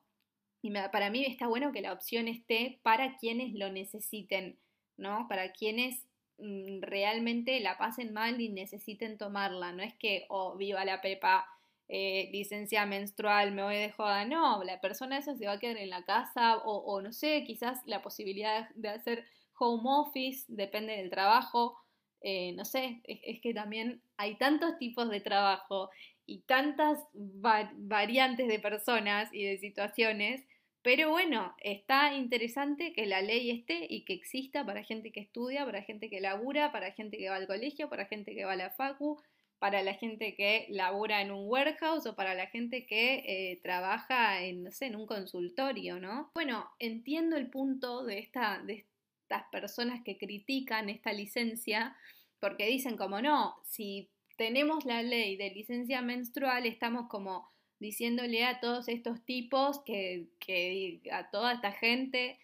y 0.63 0.71
para 0.93 1.11
mí 1.11 1.25
está 1.25 1.49
bueno 1.49 1.73
que 1.73 1.81
la 1.81 1.93
opción 1.93 2.29
esté 2.29 2.79
para 2.83 3.17
quienes 3.17 3.53
lo 3.55 3.73
necesiten, 3.73 4.59
¿no? 4.97 5.27
Para 5.29 5.53
quienes 5.53 6.07
mm, 6.39 6.83
realmente 6.83 7.59
la 7.59 7.79
pasen 7.79 8.13
mal 8.13 8.41
y 8.41 8.49
necesiten 8.49 9.19
tomarla. 9.19 9.73
No 9.73 9.83
es 9.83 9.95
que, 9.95 10.27
oh, 10.29 10.57
viva 10.57 10.85
la 10.85 11.01
Pepa, 11.01 11.47
eh, 11.93 12.29
licencia 12.31 12.87
menstrual, 12.87 13.51
me 13.51 13.65
voy 13.65 13.75
de 13.75 13.91
joda. 13.91 14.25
No, 14.25 14.63
la 14.63 14.81
persona 14.81 15.19
esa 15.19 15.35
se 15.35 15.47
va 15.47 15.55
a 15.55 15.59
quedar 15.59 15.77
en 15.77 15.91
la 15.91 16.05
casa 16.05 16.59
o, 16.59 17.03
no 17.03 17.13
sé, 17.13 17.43
quizás 17.45 17.81
la 17.85 18.01
posibilidad 18.01 18.69
de 18.77 18.91
hacer 18.91 19.27
home 19.59 19.83
office, 19.85 20.45
depende 20.47 20.97
del 20.97 21.11
trabajo. 21.11 21.77
Eh, 22.23 22.53
no 22.53 22.65
sé, 22.65 23.01
es, 23.05 23.41
que 23.41 23.53
también 23.55 24.03
hay 24.19 24.37
tantos 24.39 24.79
tipos 24.79 25.11
de 25.11 25.21
trabajo 25.21 25.91
y 26.27 26.43
tantas 26.43 27.01
variantes 27.13 28.47
de 28.47 28.61
personas 28.61 29.29
y 29.33 29.45
de 29.45 29.59
situaciones 29.59 30.47
Pero 30.83 31.11
bueno, 31.11 31.55
está 31.59 32.15
interesante 32.15 32.93
que 32.93 33.07
la 33.07 33.21
ley 33.21 33.51
esté 33.51 33.87
y 33.89 34.05
que 34.05 34.15
exista 34.15 34.65
para 34.65 34.85
gente 34.85 35.13
que 35.13 35.21
estudia, 35.21 35.65
para 35.65 35.83
gente 35.83 36.09
que 36.09 36.21
labura, 36.21 36.73
para 36.73 36.93
gente 36.93 37.19
que 37.19 37.29
va 37.31 37.37
al 37.37 37.47
colegio, 37.47 37.89
para 37.91 38.07
gente 38.07 38.35
que 38.35 38.45
va 38.45 38.53
a 38.53 38.57
la 38.57 38.71
facu, 38.71 39.21
para 39.61 39.83
la 39.83 39.95
gente 39.95 40.35
que 40.35 40.67
labura 40.71 41.21
en 41.21 41.31
un 41.31 41.47
warehouse 41.47 42.07
o 42.07 42.17
para 42.17 42.35
la 42.35 42.47
gente 42.47 42.87
que 42.87 43.23
eh, 43.27 43.61
trabaja 43.63 44.43
en, 44.43 44.65
no 44.65 44.73
sé, 44.73 44.87
en 44.87 44.97
un 44.97 45.07
consultorio, 45.07 46.01
¿no? 46.01 46.31
Bueno, 46.35 46.69
entiendo 46.79 47.37
el 47.37 47.51
punto 47.51 48.03
de, 48.05 48.19
esta, 48.19 48.59
de 48.65 48.87
estas 49.23 49.45
personas 49.53 50.03
que 50.03 50.17
critican 50.17 50.89
esta 50.89 51.13
licencia 51.13 51.95
porque 52.41 52.67
dicen 52.67 52.97
como 52.97 53.21
no, 53.21 53.55
si 53.65 54.09
tenemos 54.39 54.87
la 54.87 55.03
ley 55.03 55.37
de 55.37 55.51
licencia 55.51 56.01
menstrual 56.01 56.65
estamos 56.65 57.09
como 57.09 57.47
diciéndole 57.79 58.47
a 58.47 58.61
todos 58.61 58.89
estos 58.89 59.23
tipos 59.27 59.83
que, 59.85 60.29
que 60.39 61.03
a 61.13 61.31
toda 61.31 61.53
esta 61.53 61.73
gente 61.73 62.39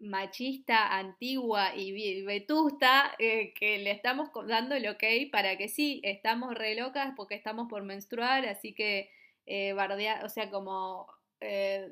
machista, 0.00 0.96
antigua 0.96 1.74
y 1.74 2.22
vetusta, 2.22 3.14
eh, 3.18 3.52
que 3.54 3.78
le 3.78 3.90
estamos 3.90 4.30
dando 4.46 4.74
el 4.74 4.88
ok 4.88 5.04
para 5.32 5.56
que 5.56 5.68
sí, 5.68 6.00
estamos 6.04 6.54
re 6.54 6.74
locas 6.74 7.12
porque 7.16 7.34
estamos 7.34 7.68
por 7.68 7.82
menstruar, 7.82 8.46
así 8.46 8.74
que 8.74 9.10
eh, 9.46 9.72
bardear, 9.72 10.24
o 10.24 10.28
sea, 10.28 10.50
como, 10.50 11.06
eh, 11.40 11.90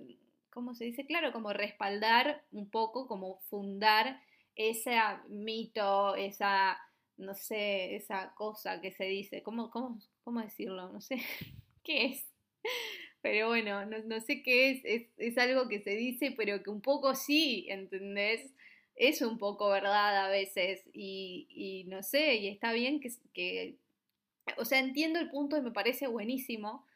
¿cómo 0.50 0.75
se 0.75 0.84
dice? 0.84 1.06
Claro, 1.06 1.32
como 1.32 1.52
respaldar 1.52 2.44
un 2.52 2.70
poco, 2.70 3.08
como 3.08 3.40
fundar 3.48 4.20
ese 4.54 4.96
mito, 5.28 6.14
esa, 6.16 6.78
no 7.16 7.34
sé, 7.34 7.96
esa 7.96 8.34
cosa 8.34 8.80
que 8.80 8.92
se 8.92 9.04
dice, 9.04 9.42
¿cómo, 9.42 9.70
cómo, 9.70 9.98
cómo 10.22 10.40
decirlo? 10.40 10.92
No 10.92 11.00
sé, 11.00 11.16
¿qué 11.82 12.06
es? 12.06 12.35
Pero 13.23 13.49
bueno, 13.49 13.85
no, 13.87 14.20
sé 14.20 14.42
qué 14.42 14.70
es, 14.70 15.08
es, 15.16 15.38
algo 15.38 15.68
que 15.68 15.80
se 15.80 15.96
dice, 15.96 16.32
pero 16.37 16.62
que 16.62 16.70
un 16.70 16.80
poco 16.80 17.14
sí, 17.16 17.66
¿entendés? 17.68 18.52
Es 18.94 19.20
un 19.20 19.38
poco 19.38 19.68
verdad 19.68 20.26
a 20.26 20.28
veces 20.28 20.85
y, 20.92 21.85
no 21.88 22.04
sé, 22.04 22.37
y 22.37 22.46
está 22.46 22.73
bien 22.73 23.00
que, 23.00 23.11
que, 23.35 23.78
o 24.58 24.64
sea, 24.64 24.78
entiendo 24.78 25.18
el 25.18 25.28
punto 25.28 25.56
y 25.56 25.61
me 25.61 25.73
parece 25.73 26.06
buenísimo, 26.06 26.87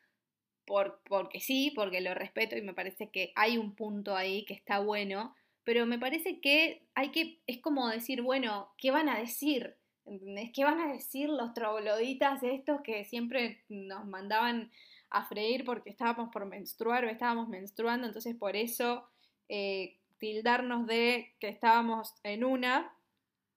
por, 0.66 1.00
porque 1.08 1.40
sí, 1.40 1.72
porque 1.74 2.00
lo 2.00 2.14
respeto 2.14 2.56
y 2.56 2.62
me 2.62 2.74
parece 2.74 3.10
que 3.10 3.32
hay 3.34 3.58
un 3.58 3.74
punto 3.74 4.14
ahí 4.14 4.44
que 4.44 4.54
está 4.54 4.78
bueno, 4.78 5.34
pero 5.64 5.84
me 5.84 5.98
parece 5.98 6.40
que 6.40 6.82
hay 6.94 7.10
que, 7.10 7.40
es 7.48 7.58
como 7.58 7.88
decir, 7.88 8.22
bueno, 8.22 8.70
¿qué 8.78 8.92
van 8.92 9.08
a 9.08 9.18
decir? 9.18 9.74
¿Entendés? 10.06 10.50
¿Qué 10.54 10.64
van 10.64 10.80
a 10.80 10.92
decir 10.92 11.28
los 11.28 11.54
trogloditas 11.54 12.42
estos 12.42 12.82
que 12.82 13.04
siempre 13.04 13.64
nos 13.68 14.06
mandaban 14.06 14.70
a 15.10 15.24
freír 15.24 15.64
porque 15.64 15.90
estábamos 15.90 16.30
por 16.32 16.46
menstruar 16.46 17.04
o 17.04 17.08
estábamos 17.08 17.48
menstruando, 17.48 18.06
entonces 18.06 18.34
por 18.36 18.56
eso 18.56 19.04
eh, 19.48 19.96
tildarnos 20.18 20.86
de 20.86 21.34
que 21.40 21.48
estábamos 21.48 22.14
en 22.22 22.44
una, 22.44 22.94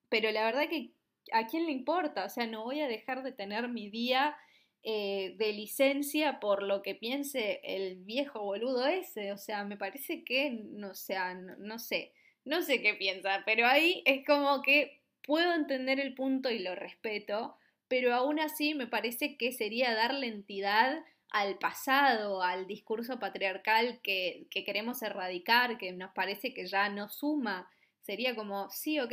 pero 0.09 0.31
la 0.31 0.45
verdad 0.45 0.67
que 0.69 0.91
a 1.31 1.47
quién 1.47 1.65
le 1.65 1.71
importa, 1.71 2.25
o 2.25 2.29
sea, 2.29 2.47
no 2.47 2.63
voy 2.63 2.81
a 2.81 2.87
dejar 2.87 3.23
de 3.23 3.31
tener 3.31 3.67
mi 3.69 3.89
día 3.89 4.35
eh, 4.83 5.35
de 5.37 5.53
licencia 5.53 6.39
por 6.39 6.63
lo 6.63 6.81
que 6.81 6.95
piense 6.95 7.61
el 7.63 8.03
viejo 8.03 8.41
boludo 8.41 8.85
ese, 8.87 9.31
o 9.31 9.37
sea, 9.37 9.63
me 9.63 9.77
parece 9.77 10.23
que, 10.23 10.49
no, 10.49 10.93
sea, 10.93 11.33
no 11.35 11.79
sé, 11.79 12.11
no 12.43 12.61
sé 12.61 12.81
qué 12.81 12.93
piensa, 12.95 13.43
pero 13.45 13.67
ahí 13.67 14.01
es 14.05 14.25
como 14.25 14.61
que 14.61 14.99
puedo 15.21 15.53
entender 15.53 15.99
el 15.99 16.15
punto 16.15 16.49
y 16.49 16.59
lo 16.59 16.75
respeto, 16.75 17.55
pero 17.87 18.13
aún 18.13 18.39
así 18.39 18.73
me 18.73 18.87
parece 18.87 19.37
que 19.37 19.51
sería 19.51 19.93
darle 19.93 20.27
entidad 20.27 21.03
al 21.33 21.57
pasado, 21.57 22.43
al 22.43 22.67
discurso 22.67 23.19
patriarcal 23.19 23.99
que, 24.03 24.45
queremos 24.51 25.01
erradicar, 25.01 25.79
que 25.79 25.91
nos 25.91 26.13
parece 26.13 26.53
que 26.53 26.67
ya 26.67 26.89
no 26.89 27.09
suma. 27.09 27.67
Sería 28.01 28.35
como, 28.35 28.69
sí, 28.69 28.99
ok, 28.99 29.11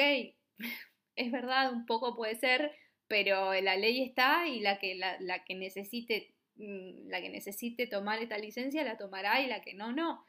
es 1.16 1.32
verdad, 1.32 1.72
un 1.72 1.86
poco 1.86 2.14
puede 2.14 2.36
ser, 2.36 2.72
pero 3.08 3.58
la 3.62 3.76
ley 3.76 4.02
está 4.02 4.46
y 4.46 4.60
la 4.60 4.78
que, 4.78 4.94
la, 4.96 5.44
que 5.44 5.54
necesite 5.54 6.34
mm, 6.56 7.08
la 7.08 7.22
que 7.22 7.30
necesite 7.30 7.86
tomar 7.86 8.22
esta 8.22 8.36
licencia 8.36 8.85
la 8.85 8.98
tomará 8.98 9.40
y 9.40 9.46
la 9.46 9.62
que 9.62 9.72
no, 9.72 9.90
no. 9.90 10.24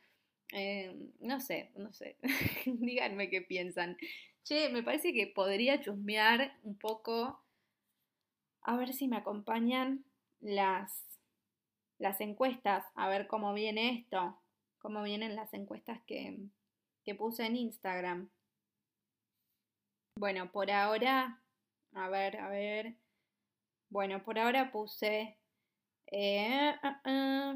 Eh, 0.54 0.96
no 1.20 1.42
sé, 1.42 1.72
no 1.76 1.92
sé. 1.92 2.16
Díganme 2.66 3.30
qué 3.30 3.42
piensan. 3.42 3.98
Che, 4.46 4.70
me 4.70 4.82
parece 4.82 5.14
que 5.14 5.28
podría 5.28 5.82
chusmear 5.82 6.58
un 6.64 6.78
poco. 6.78 7.44
A 8.62 8.78
ver 8.78 8.94
si 8.94 9.10
me 9.10 9.18
acompañan 9.18 10.06
las 10.40 11.11
las 12.02 12.20
encuestas, 12.20 12.84
a 12.96 13.08
ver 13.08 13.28
cómo 13.28 13.54
viene 13.54 14.00
esto, 14.00 14.42
cómo 14.80 15.04
vienen 15.04 15.36
las 15.36 15.54
encuestas 15.54 16.02
que, 16.08 16.36
puse 17.18 17.46
en 17.46 17.58
Instagram. 17.58 18.30
Bueno, 20.18 20.52
por 20.52 20.72
ahora, 20.72 21.44
a 21.94 22.10
ver, 22.10 22.38
a 22.38 22.50
ver. 22.50 22.96
Bueno, 23.90 24.24
por 24.24 24.40
ahora 24.40 24.72
puse... 24.72 25.38
Eh, 26.08 26.74
ah, 26.82 27.02
ah. 27.06 27.56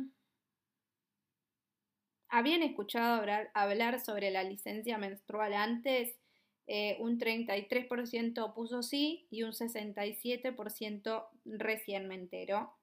¿Habían 2.29 2.61
escuchado 2.61 3.15
hablar, 3.15 3.49
hablar, 3.53 3.99
sobre 3.99 4.29
la 4.29 4.43
licencia 4.43 4.97
menstrual 4.97 5.53
antes? 5.53 6.19
Eh, 6.67 6.97
un 6.99 7.17
33% 7.17 8.53
puso 8.53 8.83
sí 8.83 9.27
y 9.31 9.43
un 9.43 9.53
67% 9.53 11.27
recién 11.45 12.07
me 12.07 12.15
entero. 12.15 12.75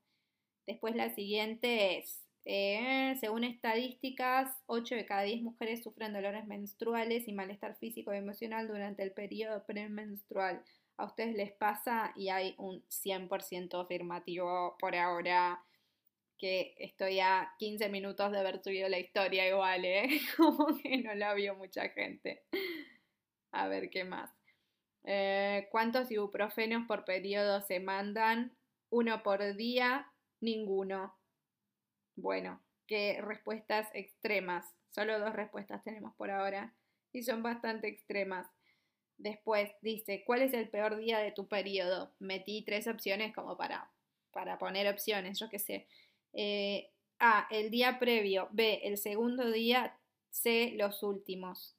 Después 0.66 0.94
la 0.94 1.14
siguiente 1.14 1.98
es, 1.98 2.22
eh, 2.44 3.16
según 3.20 3.44
estadísticas, 3.44 4.57
8 4.66 4.94
de 4.94 5.07
cada 5.07 5.22
10 5.22 5.42
mujeres 5.42 5.83
sufren 5.83 6.12
dolores 6.12 6.46
menstruales 6.46 7.29
y 7.29 7.33
malestar 7.33 7.77
físico 7.77 8.12
y 8.12 8.18
emocional 8.18 8.68
durante 8.68 9.03
el 9.03 9.12
periodo 9.12 9.64
premenstrual. 9.64 10.62
A 10.96 11.07
ustedes 11.07 11.35
les 11.35 11.53
pasa 11.53 12.12
y 12.16 12.29
hay 12.29 12.55
un 12.59 12.85
100% 12.88 13.81
afirmativo 13.83 14.77
por 14.79 14.94
ahora 14.94 15.64
que 16.38 16.75
estoy 16.79 17.20
a 17.20 17.55
15 17.59 17.88
minutos 17.88 18.33
de 18.33 18.38
haber 18.40 18.62
subido 18.62 18.88
la 18.88 18.98
historia 18.98 19.48
igual, 19.48 19.85
¿eh? 19.85 20.09
Como 20.37 20.66
que 20.79 20.98
no 20.98 21.14
la 21.14 21.35
vio 21.35 21.55
mucha 21.55 21.88
gente. 21.90 22.42
A 23.53 23.68
ver 23.68 23.90
qué 23.90 24.05
más. 24.05 24.31
Eh, 25.05 25.68
¿Cuántos 25.70 26.11
ibuprofenos 26.11 26.87
por 26.87 27.05
periodo 27.05 27.61
se 27.61 27.81
mandan? 27.81 28.57
Uno 28.90 29.22
por 29.22 29.55
día, 29.57 30.12
Ninguno. 30.42 31.14
Bueno, 32.16 32.61
qué 32.87 33.20
respuestas 33.22 33.88
extremas. 33.94 34.66
Solo 34.90 35.18
dos 35.18 35.33
respuestas 35.35 35.83
tenemos 35.85 36.14
por 36.16 36.31
ahora 36.31 36.74
y 37.12 37.22
son 37.22 37.42
bastante 37.42 37.88
extremas. 37.88 38.46
Después 39.18 39.70
dice, 39.83 40.24
¿cuál 40.26 40.42
es 40.42 40.52
el 40.52 40.68
peor 40.68 40.96
día 40.96 41.18
de 41.20 41.33
tu 41.33 41.48
periodo? 41.48 42.12
Metí 42.18 42.62
tres 42.64 42.88
opciones 42.88 43.35
como 43.35 43.57
para, 43.57 43.90
para 44.33 44.59
poner 44.59 44.88
opciones, 44.92 45.38
yo 45.38 45.48
qué 45.48 45.59
sé. 45.59 45.87
Eh, 46.33 46.90
A, 47.20 47.46
el 47.50 47.70
día 47.70 47.98
previo. 47.98 48.48
B, 48.52 48.81
el 48.85 48.98
segundo 48.98 49.50
día. 49.50 49.96
C, 50.31 50.72
los 50.76 51.02
últimos. 51.02 51.76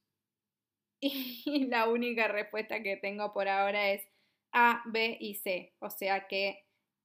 Y 1.01 1.65
la 1.67 1.89
única 1.89 2.27
respuesta 2.27 2.81
que 2.81 2.97
tengo 2.97 3.33
por 3.33 3.47
ahora 3.47 3.91
es 3.91 4.07
A, 4.51 4.81
B 4.85 5.17
y 5.19 5.35
C. 5.35 5.73
O 5.79 5.89
sea 5.89 6.27
que 6.27 6.63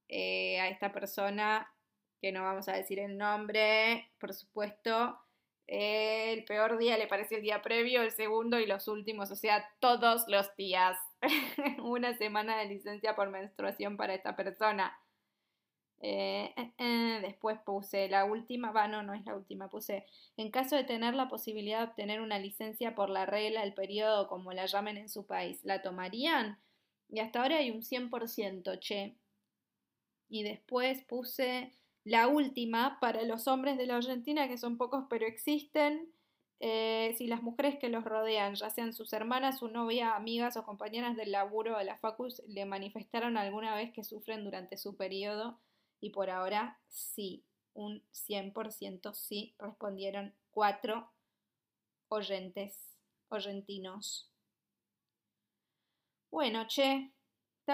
eh, 0.09 0.59
a 0.59 0.67
esta 0.67 0.91
persona, 0.91 1.73
que 2.19 2.31
no 2.31 2.43
vamos 2.43 2.67
a 2.67 2.73
decir 2.73 2.99
el 2.99 3.17
nombre, 3.17 4.11
por 4.19 4.33
supuesto, 4.33 5.17
el 5.67 6.43
peor 6.45 6.79
día 6.79 6.97
le 6.97 7.05
parece 7.05 7.35
el 7.35 7.43
día 7.43 7.61
previo, 7.61 8.01
el 8.01 8.11
segundo 8.11 8.59
y 8.59 8.65
los 8.65 8.87
últimos, 8.87 9.29
o 9.29 9.35
sea, 9.35 9.69
todos 9.79 10.25
los 10.27 10.55
días. 10.55 10.97
Una 11.83 12.17
semana 12.17 12.57
de 12.57 12.65
licencia 12.65 13.15
por 13.15 13.29
menstruación 13.29 13.95
para 13.95 14.15
esta 14.15 14.35
persona. 14.35 14.97
Eh, 16.01 16.55
eh, 16.77 17.19
después 17.21 17.59
puse 17.65 18.07
la 18.09 18.25
última, 18.25 18.71
va, 18.71 18.87
no, 18.87 19.03
no 19.03 19.13
es 19.13 19.23
la 19.25 19.35
última, 19.35 19.69
puse, 19.69 20.05
en 20.37 20.49
caso 20.49 20.75
de 20.75 20.85
tener 20.85 21.13
la 21.13 21.27
posibilidad 21.27 21.79
de 21.79 21.87
obtener 21.89 22.21
una 22.21 22.39
licencia 22.39 22.95
por 22.95 23.09
la 23.09 23.25
regla 23.25 23.61
del 23.61 23.73
periodo, 23.73 24.27
como 24.27 24.53
la 24.53 24.65
llamen 24.65 24.97
en 24.97 25.09
su 25.09 25.27
país, 25.27 25.59
¿la 25.63 25.81
tomarían? 25.81 26.57
Y 27.09 27.19
hasta 27.19 27.41
ahora 27.41 27.57
hay 27.57 27.69
un 27.69 27.83
100%, 27.83 28.79
che 28.79 29.17
y 30.29 30.43
después 30.43 31.03
puse 31.05 31.73
la 32.03 32.27
última 32.27 32.99
para 33.01 33.23
los 33.23 33.47
hombres 33.47 33.77
de 33.77 33.87
la 33.87 33.97
Argentina, 33.97 34.47
que 34.47 34.57
son 34.57 34.77
pocos 34.77 35.05
pero 35.09 35.25
existen. 35.25 36.13
Eh, 36.61 37.15
si 37.17 37.27
las 37.27 37.41
mujeres 37.41 37.79
que 37.79 37.89
los 37.89 38.03
rodean, 38.03 38.55
ya 38.55 38.69
sean 38.69 38.93
sus 38.93 39.13
hermanas, 39.13 39.59
su 39.59 39.69
novia, 39.69 40.15
amigas 40.15 40.57
o 40.57 40.65
compañeras 40.65 41.15
del 41.15 41.31
laburo 41.31 41.77
de 41.77 41.85
la 41.85 41.97
Facus, 41.97 42.41
le 42.47 42.65
manifestaron 42.65 43.37
alguna 43.37 43.75
vez 43.75 43.93
que 43.93 44.03
sufren 44.03 44.43
durante 44.43 44.77
su 44.77 44.95
periodo 44.97 45.59
y 46.01 46.09
por 46.11 46.29
ahora 46.29 46.79
sí, 46.87 47.45
un 47.73 48.03
100% 48.11 49.13
sí, 49.13 49.55
respondieron 49.57 50.33
cuatro 50.51 51.11
oyentes, 52.09 52.97
oyentinos. 53.29 54.29
Bueno, 56.31 56.67
che, 56.67 57.11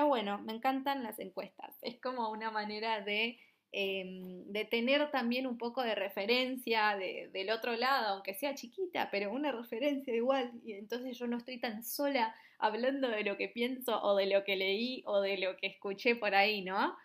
Bueno, 0.03 0.39
me 0.39 0.53
encantan 0.53 1.03
las 1.03 1.19
encuestas. 1.19 1.75
Es 1.81 1.99
como 2.01 2.29
una 2.29 2.51
manera 2.51 3.01
de 3.01 3.39
em, 3.71 4.51
tener 4.69 5.09
también 5.11 5.47
un 5.47 5.57
poco 5.57 5.81
de 5.83 5.95
referencia 5.95 6.95
del 6.97 7.49
otro 7.49 7.75
lado, 7.75 8.15
aunque 8.15 8.33
sea 8.33 8.55
chiquita, 8.55 9.09
pero 9.11 9.31
una 9.31 9.51
referencia 9.51 10.13
igual. 10.13 10.51
Y 10.63 10.73
entonces 10.73 11.17
yo 11.17 11.27
no 11.27 11.37
estoy 11.37 11.59
tan 11.59 11.83
sola 11.83 12.35
hablando 12.59 13.09
de 13.09 13.23
lo 13.23 13.37
que 13.37 13.49
pienso 13.49 14.01
o 14.01 14.15
de 14.15 14.27
lo 14.27 14.43
que 14.43 14.55
leí 14.55 15.03
o 15.05 15.21
de 15.21 15.37
lo 15.37 15.57
que 15.57 15.67
escuché 15.67 16.15
por 16.15 16.35
ahí, 16.35 16.61
¿no? 16.63 16.95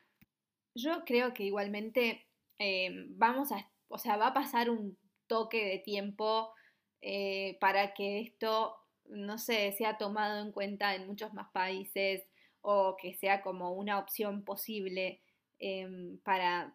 Yo 0.74 1.04
creo 1.04 1.34
que 1.34 1.44
igualmente 1.44 2.26
em, 2.58 3.08
vamos 3.18 3.52
a, 3.52 3.68
o 3.88 3.98
sea, 3.98 4.16
va 4.16 4.28
a 4.28 4.34
pasar 4.34 4.70
un 4.70 4.96
toque 5.26 5.64
de 5.64 5.78
tiempo 5.78 6.52
eh, 7.02 7.56
para 7.60 7.94
que 7.94 8.20
esto, 8.20 8.76
no 9.06 9.38
sé, 9.38 9.72
sea 9.72 9.98
tomado 9.98 10.40
en 10.40 10.52
cuenta 10.52 10.94
en 10.94 11.06
muchos 11.06 11.32
más 11.34 11.50
países 11.52 12.24
o 12.62 12.96
que 13.00 13.14
sea 13.14 13.42
como 13.42 13.72
una 13.72 13.98
opción 13.98 14.44
posible 14.44 15.20
em, 15.58 16.18
para, 16.18 16.74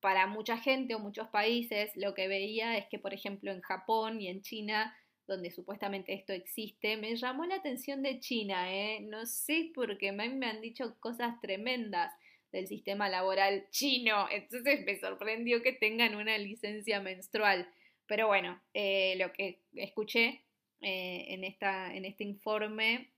para 0.00 0.26
mucha 0.26 0.58
gente 0.58 0.94
o 0.94 0.98
muchos 0.98 1.28
países. 1.28 1.90
Lo 1.96 2.14
que 2.14 2.28
veía 2.28 2.76
es 2.76 2.86
que, 2.86 2.98
por 2.98 3.14
ejemplo, 3.14 3.50
en 3.50 3.60
Japón 3.60 4.20
y 4.20 4.28
en 4.28 4.42
China, 4.42 4.96
donde 5.26 5.50
supuestamente 5.50 6.12
esto 6.12 6.32
existe, 6.32 6.96
me 6.96 7.16
llamó 7.16 7.44
la 7.46 7.56
atención 7.56 8.02
de 8.02 8.20
China, 8.20 8.72
¿eh? 8.72 9.00
No 9.00 9.26
sé 9.26 9.72
por 9.74 9.98
qué 9.98 10.12
me 10.12 10.46
han 10.46 10.60
dicho 10.60 10.96
cosas 11.00 11.40
tremendas 11.40 12.12
del 12.52 12.68
sistema 12.68 13.08
laboral 13.08 13.66
chino, 13.70 14.28
entonces 14.30 14.84
me 14.84 14.98
sorprendió 14.98 15.62
que 15.62 15.72
tengan 15.72 16.14
una 16.14 16.38
licencia 16.38 17.00
menstrual. 17.00 17.68
Pero 18.06 18.28
bueno, 18.28 18.60
eh, 18.72 19.16
lo 19.18 19.32
que 19.32 19.60
escuché 19.74 20.42
eh, 20.80 21.26
en, 21.28 21.44
esta, 21.44 21.94
en 21.94 22.04
este 22.04 22.24
informe 22.24 23.10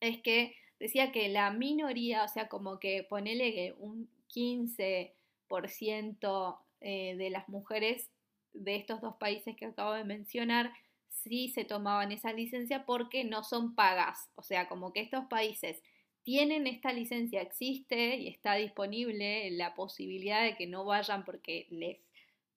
es 0.00 0.20
que 0.20 0.54
decía 0.82 1.12
que 1.12 1.28
la 1.28 1.52
minoría, 1.52 2.24
o 2.24 2.28
sea, 2.28 2.48
como 2.48 2.80
que 2.80 3.04
ponele 3.04 3.54
que 3.54 3.72
un 3.78 4.10
15% 4.34 6.58
eh, 6.80 7.14
de 7.16 7.30
las 7.30 7.48
mujeres 7.48 8.10
de 8.52 8.74
estos 8.74 9.00
dos 9.00 9.14
países 9.14 9.54
que 9.56 9.66
acabo 9.66 9.92
de 9.92 10.02
mencionar 10.02 10.72
sí 11.08 11.50
se 11.50 11.64
tomaban 11.64 12.10
esa 12.10 12.32
licencia 12.32 12.84
porque 12.84 13.22
no 13.22 13.44
son 13.44 13.76
pagas. 13.76 14.28
O 14.34 14.42
sea, 14.42 14.68
como 14.68 14.92
que 14.92 15.02
estos 15.02 15.26
países 15.26 15.80
tienen 16.24 16.66
esta 16.66 16.92
licencia, 16.92 17.42
existe 17.42 18.16
y 18.16 18.26
está 18.26 18.56
disponible 18.56 19.52
la 19.52 19.76
posibilidad 19.76 20.42
de 20.42 20.56
que 20.56 20.66
no 20.66 20.84
vayan 20.84 21.24
porque 21.24 21.68
les 21.70 21.98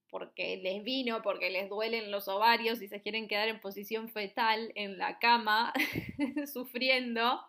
porque 0.09 0.57
les 0.57 0.83
vino, 0.83 1.21
porque 1.21 1.49
les 1.49 1.67
duelen 1.67 2.09
los 2.09 2.29
ovarios 2.29 2.81
y 2.81 2.87
se 2.87 3.01
quieren 3.01 3.27
quedar 3.27 3.49
en 3.49 3.59
posición 3.59 4.07
fetal 4.07 4.71
en 4.75 4.97
la 4.97 5.19
cama 5.19 5.73
sufriendo, 6.53 7.41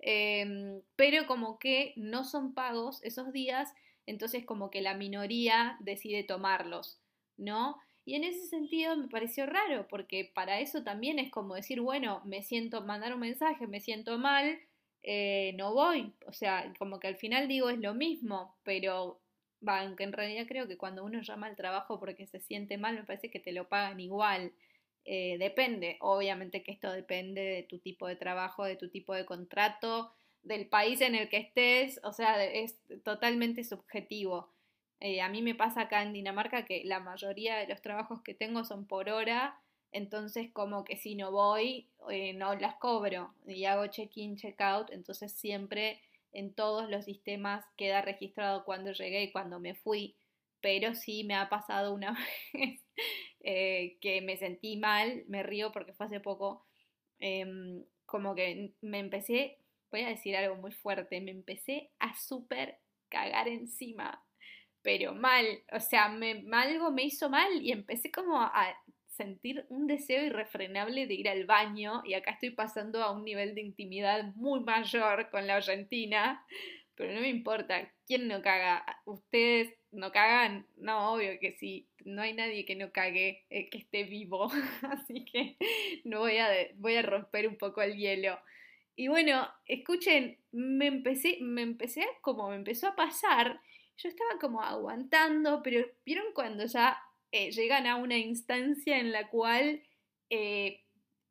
em, 0.00 0.80
pero 0.96 1.26
como 1.26 1.58
que 1.58 1.92
no 1.96 2.24
son 2.24 2.54
pagos 2.54 3.02
esos 3.02 3.32
días, 3.32 3.72
entonces 4.06 4.44
como 4.44 4.70
que 4.70 4.80
la 4.80 4.94
minoría 4.94 5.76
decide 5.80 6.24
tomarlos, 6.24 7.00
¿no? 7.36 7.76
Y 8.04 8.14
en 8.14 8.24
ese 8.24 8.46
sentido 8.46 8.96
me 8.96 9.08
pareció 9.08 9.44
raro, 9.44 9.86
porque 9.88 10.30
para 10.34 10.60
eso 10.60 10.82
también 10.82 11.18
es 11.18 11.30
como 11.30 11.54
decir, 11.54 11.80
bueno, 11.82 12.22
me 12.24 12.42
siento, 12.42 12.80
mandar 12.82 13.12
un 13.12 13.20
mensaje, 13.20 13.66
me 13.66 13.80
siento 13.80 14.16
mal, 14.18 14.58
eh, 15.02 15.52
no 15.56 15.74
voy. 15.74 16.14
O 16.26 16.32
sea, 16.32 16.72
como 16.78 17.00
que 17.00 17.08
al 17.08 17.16
final 17.16 17.48
digo 17.48 17.68
es 17.70 17.78
lo 17.78 17.94
mismo, 17.94 18.56
pero 18.62 19.20
va, 19.66 19.80
aunque 19.80 20.04
en 20.04 20.12
realidad 20.12 20.46
creo 20.48 20.66
que 20.68 20.78
cuando 20.78 21.04
uno 21.04 21.20
llama 21.20 21.46
al 21.48 21.56
trabajo 21.56 21.98
porque 22.00 22.26
se 22.26 22.40
siente 22.40 22.78
mal, 22.78 22.94
me 22.94 23.04
parece 23.04 23.30
que 23.30 23.40
te 23.40 23.52
lo 23.52 23.68
pagan 23.68 24.00
igual. 24.00 24.52
Eh, 25.10 25.38
depende, 25.38 25.96
obviamente 26.00 26.62
que 26.62 26.70
esto 26.70 26.92
depende 26.92 27.40
de 27.40 27.62
tu 27.62 27.78
tipo 27.78 28.06
de 28.06 28.16
trabajo, 28.16 28.64
de 28.64 28.76
tu 28.76 28.90
tipo 28.90 29.14
de 29.14 29.24
contrato, 29.24 30.12
del 30.42 30.68
país 30.68 31.00
en 31.00 31.14
el 31.14 31.30
que 31.30 31.38
estés, 31.38 31.98
o 32.04 32.12
sea, 32.12 32.44
es 32.44 32.76
totalmente 33.04 33.64
subjetivo. 33.64 34.50
Eh, 35.00 35.22
a 35.22 35.30
mí 35.30 35.40
me 35.40 35.54
pasa 35.54 35.82
acá 35.82 36.02
en 36.02 36.12
Dinamarca 36.12 36.66
que 36.66 36.82
la 36.84 37.00
mayoría 37.00 37.56
de 37.56 37.66
los 37.68 37.80
trabajos 37.80 38.20
que 38.20 38.34
tengo 38.34 38.64
son 38.66 38.86
por 38.86 39.08
hora, 39.08 39.58
entonces 39.92 40.50
como 40.52 40.84
que 40.84 40.98
si 40.98 41.14
no 41.14 41.32
voy, 41.32 41.88
eh, 42.10 42.34
no 42.34 42.54
las 42.56 42.74
cobro 42.74 43.32
y 43.46 43.64
hago 43.64 43.86
check-in, 43.86 44.36
check-out, 44.36 44.90
entonces 44.90 45.32
siempre 45.32 46.02
en 46.32 46.52
todos 46.52 46.90
los 46.90 47.06
sistemas 47.06 47.64
queda 47.78 48.02
registrado 48.02 48.62
cuando 48.66 48.92
llegué 48.92 49.22
y 49.22 49.32
cuando 49.32 49.58
me 49.58 49.74
fui, 49.74 50.16
pero 50.60 50.94
sí 50.94 51.24
me 51.24 51.34
ha 51.34 51.48
pasado 51.48 51.94
una 51.94 52.12
vez 52.52 52.80
eh, 53.40 53.98
que 54.00 54.20
me 54.20 54.36
sentí 54.36 54.76
mal, 54.76 55.24
me 55.28 55.42
río 55.42 55.72
porque 55.72 55.92
fue 55.92 56.06
hace 56.06 56.20
poco, 56.20 56.66
em, 57.18 57.84
como 58.06 58.34
que 58.34 58.72
me 58.80 58.98
empecé, 58.98 59.58
voy 59.90 60.02
a 60.02 60.08
decir 60.08 60.36
algo 60.36 60.56
muy 60.56 60.72
fuerte, 60.72 61.20
me 61.20 61.30
empecé 61.30 61.90
a 61.98 62.14
súper 62.16 62.78
cagar 63.08 63.48
encima, 63.48 64.24
pero 64.82 65.14
mal, 65.14 65.46
o 65.72 65.80
sea, 65.80 66.08
me, 66.08 66.44
algo 66.52 66.90
me 66.90 67.04
hizo 67.04 67.28
mal 67.30 67.62
y 67.62 67.72
empecé 67.72 68.10
como 68.10 68.40
a 68.40 68.74
sentir 69.08 69.66
un 69.68 69.86
deseo 69.88 70.24
irrefrenable 70.24 71.06
de 71.06 71.14
ir 71.14 71.28
al 71.28 71.44
baño 71.44 72.02
y 72.04 72.14
acá 72.14 72.32
estoy 72.32 72.50
pasando 72.50 73.02
a 73.02 73.10
un 73.10 73.24
nivel 73.24 73.54
de 73.54 73.62
intimidad 73.62 74.32
muy 74.36 74.60
mayor 74.60 75.28
con 75.30 75.46
la 75.46 75.56
Argentina, 75.56 76.44
pero 76.98 77.14
no 77.14 77.20
me 77.20 77.28
importa, 77.28 77.90
¿quién 78.06 78.26
no 78.26 78.42
caga? 78.42 78.84
¿Ustedes 79.04 79.72
no 79.92 80.10
cagan? 80.10 80.66
No, 80.76 81.14
obvio 81.14 81.38
que 81.40 81.52
sí, 81.52 81.88
no 82.04 82.22
hay 82.22 82.34
nadie 82.34 82.64
que 82.64 82.74
no 82.74 82.90
cague, 82.92 83.46
eh, 83.50 83.70
que 83.70 83.78
esté 83.78 84.02
vivo, 84.02 84.50
así 84.90 85.24
que 85.24 85.56
no 86.04 86.18
voy 86.18 86.38
a, 86.38 86.48
voy 86.74 86.96
a 86.96 87.02
romper 87.02 87.46
un 87.46 87.56
poco 87.56 87.82
el 87.82 87.96
hielo. 87.96 88.36
Y 88.96 89.06
bueno, 89.06 89.48
escuchen, 89.66 90.38
me 90.50 90.88
empecé, 90.88 91.38
me 91.40 91.62
empecé 91.62 92.04
como 92.20 92.50
me 92.50 92.56
empezó 92.56 92.88
a 92.88 92.96
pasar, 92.96 93.60
yo 93.96 94.08
estaba 94.08 94.40
como 94.40 94.60
aguantando, 94.60 95.62
pero 95.62 95.86
vieron 96.04 96.26
cuando 96.34 96.66
ya 96.66 96.98
eh, 97.30 97.52
llegan 97.52 97.86
a 97.86 97.94
una 97.94 98.18
instancia 98.18 98.98
en 98.98 99.12
la 99.12 99.28
cual 99.28 99.84
eh, 100.30 100.82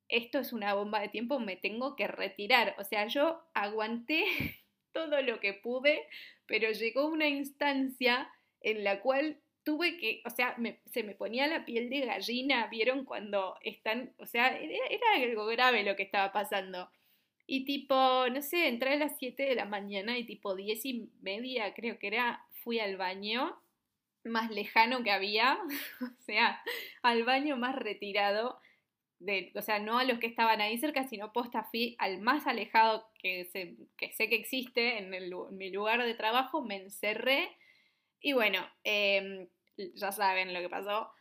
esto 0.07 0.39
es 0.39 0.53
una 0.53 0.73
bomba 0.75 1.01
de 1.01 1.09
tiempo, 1.09 1.39
me 1.39 1.57
tengo 1.57 1.97
que 1.97 2.07
retirar. 2.07 2.75
O 2.79 2.85
sea, 2.85 3.07
yo 3.07 3.41
aguanté 3.53 4.25
todo 4.91 5.21
lo 5.21 5.39
que 5.39 5.53
pude, 5.53 6.07
pero 6.45 6.71
llegó 6.71 7.07
una 7.07 7.27
instancia 7.27 8.29
en 8.61 8.83
la 8.83 9.01
cual 9.01 9.39
tuve 9.63 9.97
que, 9.97 10.21
o 10.25 10.29
sea, 10.29 10.55
se 10.91 11.03
me 11.03 11.13
ponía 11.13 11.45
la 11.47 11.65
piel 11.65 11.89
de 11.89 12.05
gallina, 12.05 12.67
vieron 12.67 13.03
cuando 13.03 13.57
están, 13.61 14.13
o 14.17 14.25
sea, 14.25 14.57
era, 14.57 14.77
algo 15.15 15.45
grave 15.45 15.83
lo 15.83 15.97
que 15.97 16.03
estaba 16.03 16.31
pasando. 16.31 16.89
Y 17.45 17.65
tipo, 17.65 18.29
no 18.29 18.41
sé, 18.41 18.69
entré 18.69 18.93
a 18.93 18.97
las 18.97 19.17
7 19.17 19.43
de 19.43 19.55
la 19.55 19.65
mañana 19.65 20.17
y 20.17 20.25
tipo 20.25 20.55
10 20.55 20.85
y 20.85 21.09
media, 21.21 21.73
creo 21.73 21.99
que 21.99 22.07
era, 22.07 22.45
fui 22.63 22.79
al 22.79 22.95
baño 22.95 23.61
más 24.23 24.51
lejano 24.51 25.03
que 25.03 25.11
había, 25.11 25.59
o 26.01 26.21
sea, 26.23 26.61
al 27.01 27.23
baño 27.23 27.57
más 27.57 27.75
retirado, 27.75 28.61
de, 29.19 29.51
o 29.55 29.61
sea, 29.61 29.79
no 29.79 29.97
a 29.97 30.03
los 30.03 30.19
que 30.19 30.27
estaban 30.27 30.61
ahí 30.61 30.77
cerca, 30.77 31.07
sino 31.07 31.33
posta 31.33 31.63
fui 31.63 31.95
al 31.99 32.21
más 32.21 32.45
alejado 32.47 33.07
que, 33.19 33.45
sé 33.45 34.29
que 34.29 34.35
existe 34.35 34.99
en, 34.99 35.09
mi 35.57 35.71
lugar 35.71 36.03
de 36.03 36.13
trabajo, 36.13 36.61
me 36.61 36.75
encerré 36.77 37.49
y 38.19 38.33
bueno, 38.33 38.59
em, 38.83 39.47
ya 39.95 40.11
saben 40.11 40.53
lo 40.53 40.59
que 40.59 40.69
pasó, 40.69 41.11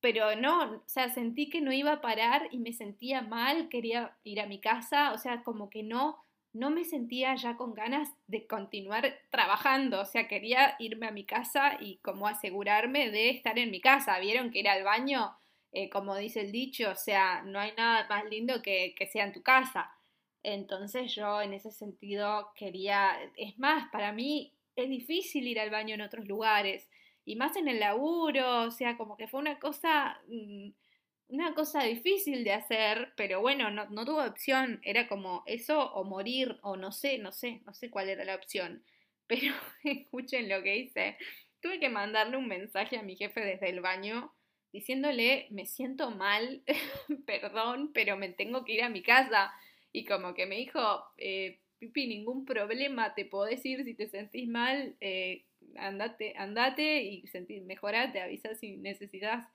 pero 0.00 0.36
no, 0.36 0.74
o 0.74 0.82
sea, 0.86 1.08
sentí 1.08 1.48
que 1.48 1.60
no 1.60 1.72
iba 1.72 1.92
a 1.92 2.00
parar 2.00 2.48
y 2.50 2.58
me 2.58 2.72
sentía 2.72 3.22
mal, 3.22 3.68
quería 3.68 4.16
ir 4.22 4.40
a 4.40 4.46
mi 4.46 4.60
casa, 4.60 5.12
o 5.12 5.18
sea, 5.18 5.42
como 5.42 5.70
que 5.70 5.82
no, 5.82 6.24
no 6.52 6.70
me 6.70 6.84
sentía 6.84 7.34
ya 7.34 7.56
con 7.56 7.74
ganas 7.74 8.08
de 8.26 8.46
continuar 8.46 9.18
trabajando, 9.30 10.00
o 10.00 10.04
sea, 10.04 10.28
quería 10.28 10.76
irme 10.78 11.08
a 11.08 11.10
mi 11.10 11.24
casa 11.24 11.78
y 11.80 11.96
como 11.98 12.28
asegurarme 12.28 13.10
de 13.10 13.30
estar 13.30 13.58
en 13.58 13.70
mi 13.70 13.80
casa. 13.80 14.18
Vieron 14.20 14.50
que 14.50 14.60
ir 14.60 14.68
al 14.68 14.84
baño, 14.84 15.34
eh, 15.74 15.90
como 15.90 16.16
dice 16.16 16.40
el 16.40 16.52
dicho, 16.52 16.90
o 16.90 16.94
sea, 16.94 17.42
no 17.42 17.58
hay 17.58 17.72
nada 17.76 18.06
más 18.08 18.24
lindo 18.26 18.62
que, 18.62 18.94
que 18.96 19.06
sea 19.06 19.24
en 19.24 19.32
tu 19.32 19.42
casa. 19.42 19.90
Entonces 20.42 21.14
yo 21.14 21.42
en 21.42 21.52
ese 21.52 21.72
sentido 21.72 22.52
quería, 22.54 23.12
es 23.36 23.58
más, 23.58 23.90
para 23.90 24.12
mí 24.12 24.54
es 24.76 24.88
difícil 24.88 25.48
ir 25.48 25.58
al 25.60 25.70
baño 25.70 25.94
en 25.94 26.02
otros 26.02 26.26
lugares, 26.28 26.88
y 27.24 27.36
más 27.36 27.56
en 27.56 27.68
el 27.68 27.80
laburo, 27.80 28.62
o 28.64 28.70
sea, 28.70 28.96
como 28.96 29.16
que 29.16 29.28
fue 29.28 29.40
una 29.40 29.58
cosa... 29.58 30.20
Mm, 30.28 30.70
una 31.28 31.54
cosa 31.54 31.82
difícil 31.82 32.44
de 32.44 32.52
hacer, 32.52 33.12
pero 33.16 33.40
bueno, 33.40 33.70
no, 33.70 33.86
no 33.90 34.04
tuve 34.04 34.26
opción, 34.26 34.80
era 34.84 35.08
como 35.08 35.42
eso 35.46 35.92
o 35.94 36.04
morir 36.04 36.58
o 36.62 36.76
no 36.76 36.92
sé, 36.92 37.18
no 37.18 37.32
sé, 37.32 37.62
no 37.66 37.74
sé 37.74 37.90
cuál 37.90 38.08
era 38.10 38.24
la 38.24 38.36
opción. 38.36 38.84
Pero 39.26 39.54
escuchen 39.84 40.48
lo 40.50 40.62
que 40.62 40.76
hice. 40.76 41.16
Tuve 41.60 41.80
que 41.80 41.88
mandarle 41.88 42.36
un 42.36 42.46
mensaje 42.46 42.98
a 42.98 43.02
mi 43.02 43.16
jefe 43.16 43.40
desde 43.40 43.70
el 43.70 43.80
baño 43.80 44.34
diciéndole, 44.74 45.46
me 45.50 45.66
siento 45.66 46.10
mal, 46.10 46.64
perdón, 47.26 47.92
pero 47.94 48.16
me 48.16 48.28
tengo 48.28 48.64
que 48.64 48.72
ir 48.72 48.82
a 48.82 48.88
mi 48.88 49.02
casa. 49.02 49.54
Y 49.92 50.04
como 50.04 50.34
que 50.34 50.46
me 50.46 50.56
dijo, 50.56 50.80
eh, 51.16 51.60
Pipi, 51.78 52.08
ningún 52.08 52.44
problema, 52.44 53.14
te 53.14 53.24
puedo 53.24 53.44
decir 53.44 53.84
si 53.84 53.94
te 53.94 54.08
sentís 54.08 54.48
mal, 54.48 54.96
eh, 55.00 55.44
andate, 55.76 56.34
andate 56.36 57.02
y 57.04 57.24
sentís, 57.28 57.62
mejorate, 57.62 58.20
avisa 58.20 58.56
si 58.56 58.76
necesitas 58.76 59.46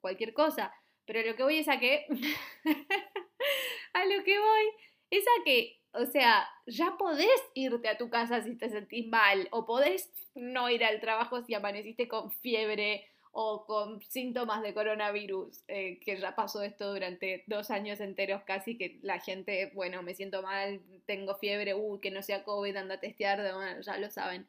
cualquier 0.00 0.32
cosa. 0.32 0.72
Pero 1.06 1.28
lo 1.28 1.34
que 1.34 1.42
voy 1.42 1.58
es 1.58 1.68
a 1.68 1.80
que. 1.80 2.06
a 3.94 4.04
lo 4.04 4.22
que 4.22 4.38
voy 4.38 4.64
es 5.10 5.24
a 5.24 5.44
que 5.44 5.78
o 5.92 6.04
sea, 6.04 6.46
ya 6.66 6.96
podés 6.98 7.40
irte 7.54 7.88
a 7.88 7.96
tu 7.96 8.10
casa 8.10 8.42
si 8.42 8.54
te 8.56 8.68
sentís 8.68 9.08
mal, 9.08 9.48
o 9.50 9.64
podés 9.64 10.12
no 10.34 10.70
ir 10.70 10.84
al 10.84 11.00
trabajo 11.00 11.42
si 11.42 11.54
amaneciste 11.54 12.06
con 12.06 12.30
fiebre 12.30 13.06
o 13.32 13.64
con 13.66 14.00
síntomas 14.02 14.62
de 14.62 14.74
coronavirus, 14.74 15.64
eh, 15.68 15.98
que 16.00 16.16
ya 16.16 16.34
pasó 16.34 16.62
esto 16.62 16.92
durante 16.92 17.44
dos 17.46 17.70
años 17.70 18.00
enteros 18.00 18.42
casi, 18.44 18.76
que 18.76 18.98
la 19.02 19.20
gente, 19.20 19.70
bueno, 19.74 20.02
me 20.02 20.14
siento 20.14 20.42
mal, 20.42 20.80
tengo 21.06 21.36
fiebre, 21.36 21.74
uy, 21.74 22.00
que 22.00 22.10
no 22.10 22.22
sea 22.22 22.44
COVID, 22.44 22.76
anda 22.76 22.96
a 22.96 23.00
testear, 23.00 23.38
bueno, 23.54 23.80
ya 23.80 23.98
lo 23.98 24.10
saben. 24.10 24.46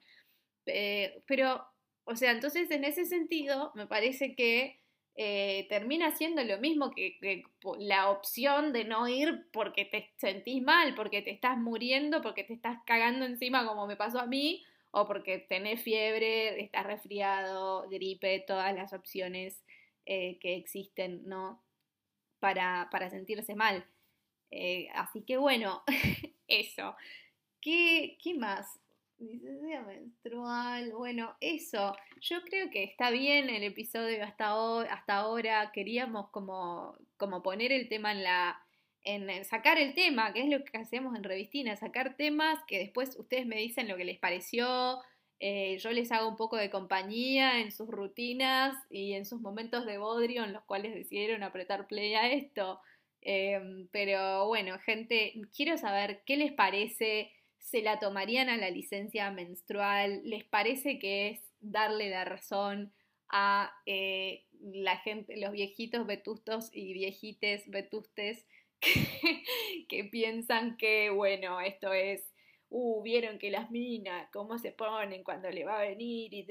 Eh, 0.66 1.22
pero, 1.28 1.66
o 2.06 2.16
sea, 2.16 2.32
entonces 2.32 2.70
en 2.72 2.84
ese 2.84 3.06
sentido, 3.06 3.72
me 3.76 3.88
parece 3.88 4.36
que 4.36 4.80
eh, 5.22 5.66
termina 5.68 6.12
siendo 6.12 6.42
lo 6.46 6.60
mismo 6.60 6.92
que, 6.92 7.44
la 7.80 8.10
opción 8.10 8.72
de 8.72 8.86
no 8.86 9.06
ir 9.10 9.48
porque 9.52 9.84
te 9.84 10.10
sentís 10.16 10.64
mal, 10.64 10.96
porque 10.96 11.22
te 11.22 11.32
estás 11.32 11.58
muriendo, 11.58 12.22
porque 12.22 12.46
te 12.46 12.54
estás 12.54 12.78
cagando 12.86 13.26
encima 13.26 13.68
como 13.68 13.86
me 13.86 13.98
pasó 13.98 14.20
a 14.20 14.28
mí, 14.28 14.64
o 14.92 15.08
porque 15.08 15.40
tenés 15.40 15.82
fiebre, 15.82 16.62
estás 16.62 16.86
resfriado, 16.86 17.88
gripe, 17.90 18.44
todas 18.48 18.74
las 18.74 18.94
opciones 18.94 19.64
eh, 20.06 20.40
que 20.40 20.56
existen, 20.56 21.24
¿no? 21.26 21.64
Para, 22.40 22.90
para 22.92 23.10
sentirse 23.10 23.56
mal. 23.56 23.86
Eh, 24.52 24.90
así 24.96 25.22
que 25.24 25.38
bueno, 25.38 25.84
eso. 26.48 26.96
¿Qué, 27.62 28.18
¿Qué 28.24 28.34
más? 28.34 28.80
Licencia 29.20 29.82
menstrual, 29.82 30.94
bueno, 30.94 31.36
eso. 31.42 31.96
Yo 32.22 32.42
creo 32.44 32.70
que 32.70 32.84
está 32.84 33.12
bien 33.12 33.50
el 33.50 33.64
episodio 33.64 34.24
hasta, 34.24 34.56
hoy, 34.56 34.88
hasta 34.90 35.18
ahora. 35.18 35.72
Queríamos 35.74 36.30
como, 36.30 36.98
como 37.18 37.44
poner 37.44 37.74
el 37.74 37.90
tema 37.90 38.14
en 38.14 38.24
la, 38.24 38.66
en 39.04 39.46
sacar 39.46 39.78
el 39.80 39.94
tema, 39.94 40.34
que 40.34 40.42
es 40.42 40.50
lo 40.50 40.64
que 40.64 40.78
hacemos 40.78 41.16
en 41.16 41.24
Revistina, 41.24 41.76
sacar 41.76 42.16
temas 42.18 42.60
que 42.68 42.80
después 42.80 43.16
ustedes 43.18 43.46
me 43.46 43.58
dicen 43.58 43.88
lo 43.88 43.98
que 43.98 44.06
les 44.06 44.20
pareció, 44.20 45.02
eh, 45.40 45.78
yo 45.78 45.92
les 45.92 46.12
hago 46.12 46.28
un 46.28 46.36
poco 46.36 46.58
de 46.58 46.70
compañía 46.70 47.62
en 47.62 47.72
sus 47.72 47.88
rutinas 47.88 48.76
y 48.90 49.14
en 49.14 49.26
sus 49.26 49.40
momentos 49.40 49.86
de 49.86 49.98
bodrio 49.98 50.44
en 50.44 50.52
los 50.52 50.64
cuales 50.64 50.94
decidieron 50.94 51.44
apretar 51.44 51.88
play 51.88 52.14
a 52.14 52.30
esto. 52.32 52.82
Em, 53.22 53.88
pero 53.92 54.48
bueno, 54.48 54.78
gente, 54.80 55.34
quiero 55.56 55.78
saber 55.78 56.24
qué 56.26 56.38
les 56.38 56.52
parece, 56.52 57.32
se 57.58 57.82
la 57.82 58.00
tomarían 58.00 58.50
a 58.50 58.58
la 58.58 58.70
licencia 58.70 59.32
menstrual, 59.32 60.22
les 60.26 60.44
parece 60.44 61.00
que 61.00 61.30
es 61.30 61.42
darle 61.62 62.10
la 62.10 62.26
razón 62.26 62.94
a 63.30 63.72
eh, 63.86 64.46
la 64.62 64.98
gente, 64.98 65.38
los 65.38 65.52
viejitos 65.52 66.06
vetustos 66.06 66.70
y 66.74 66.94
viejites 66.94 67.70
vetustes 67.70 68.46
que, 69.90 70.04
piensan 70.06 70.78
que, 70.78 71.10
bueno, 71.10 71.60
esto 71.60 71.94
es, 71.94 72.24
uh, 72.70 73.02
vieron 73.02 73.40
que 73.40 73.52
las 73.52 73.72
minas, 73.72 74.30
cómo 74.32 74.58
se 74.58 74.72
ponen 74.72 75.24
cuando 75.24 75.50
le 75.50 75.66
va 75.66 75.80
a 75.80 75.84
venir 75.84 76.34
y 76.34 76.46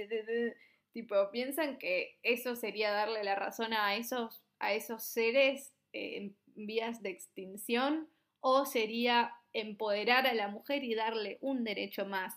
tipo, 0.92 1.30
piensan 1.30 1.78
que 1.78 2.18
eso 2.22 2.56
sería 2.56 2.90
darle 2.90 3.24
la 3.24 3.34
razón 3.34 3.72
a 3.72 3.96
esos, 3.96 4.42
a 4.58 4.74
esos 4.74 5.04
seres 5.04 5.72
en 5.92 6.36
vías 6.54 7.02
de 7.02 7.10
extinción 7.10 8.08
o 8.40 8.66
sería 8.66 9.32
empoderar 9.52 10.26
a 10.26 10.34
la 10.34 10.48
mujer 10.48 10.84
y 10.84 10.94
darle 10.94 11.38
un 11.40 11.64
derecho 11.64 12.04
más, 12.06 12.34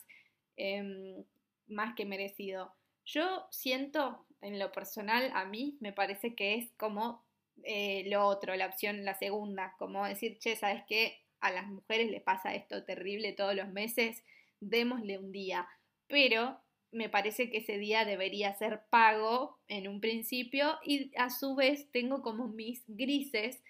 em, 0.56 1.24
más 1.68 1.96
que 1.96 2.06
merecido. 2.06 2.74
Yo 3.06 3.48
siento, 3.52 4.26
en 4.42 4.60
lo 4.60 4.72
personal, 4.72 5.32
a 5.34 5.46
mí 5.46 5.78
me 5.80 5.92
parece 5.92 6.36
que 6.36 6.56
es 6.56 6.72
como 6.78 7.24
eh, 7.66 8.04
lo 8.08 8.26
otro, 8.26 8.56
la 8.56 8.68
opción, 8.68 9.06
la 9.06 9.16
segunda, 9.16 9.76
como 9.78 10.06
decir, 10.06 10.38
che, 10.40 10.56
¿sabes 10.56 10.84
qué? 10.88 11.22
A 11.40 11.52
las 11.52 11.68
mujeres 11.68 12.12
les 12.12 12.22
pasa 12.22 12.54
esto 12.54 12.84
terrible 12.84 13.34
todos 13.34 13.56
los 13.56 13.70
meses, 13.70 14.24
démosle 14.60 15.18
un 15.18 15.32
día. 15.32 15.68
Pero 16.08 16.60
me 16.92 17.10
parece 17.10 17.50
que 17.50 17.60
ese 17.60 17.78
día 17.78 18.06
debería 18.06 18.54
ser 18.54 18.82
pago 18.90 19.60
en 19.68 19.88
un 19.88 20.02
principio 20.02 20.78
y 20.84 21.12
a 21.18 21.30
su 21.30 21.56
vez 21.56 21.90
tengo 21.92 22.22
como 22.22 22.48
mis 22.48 22.84
grises 22.88 23.62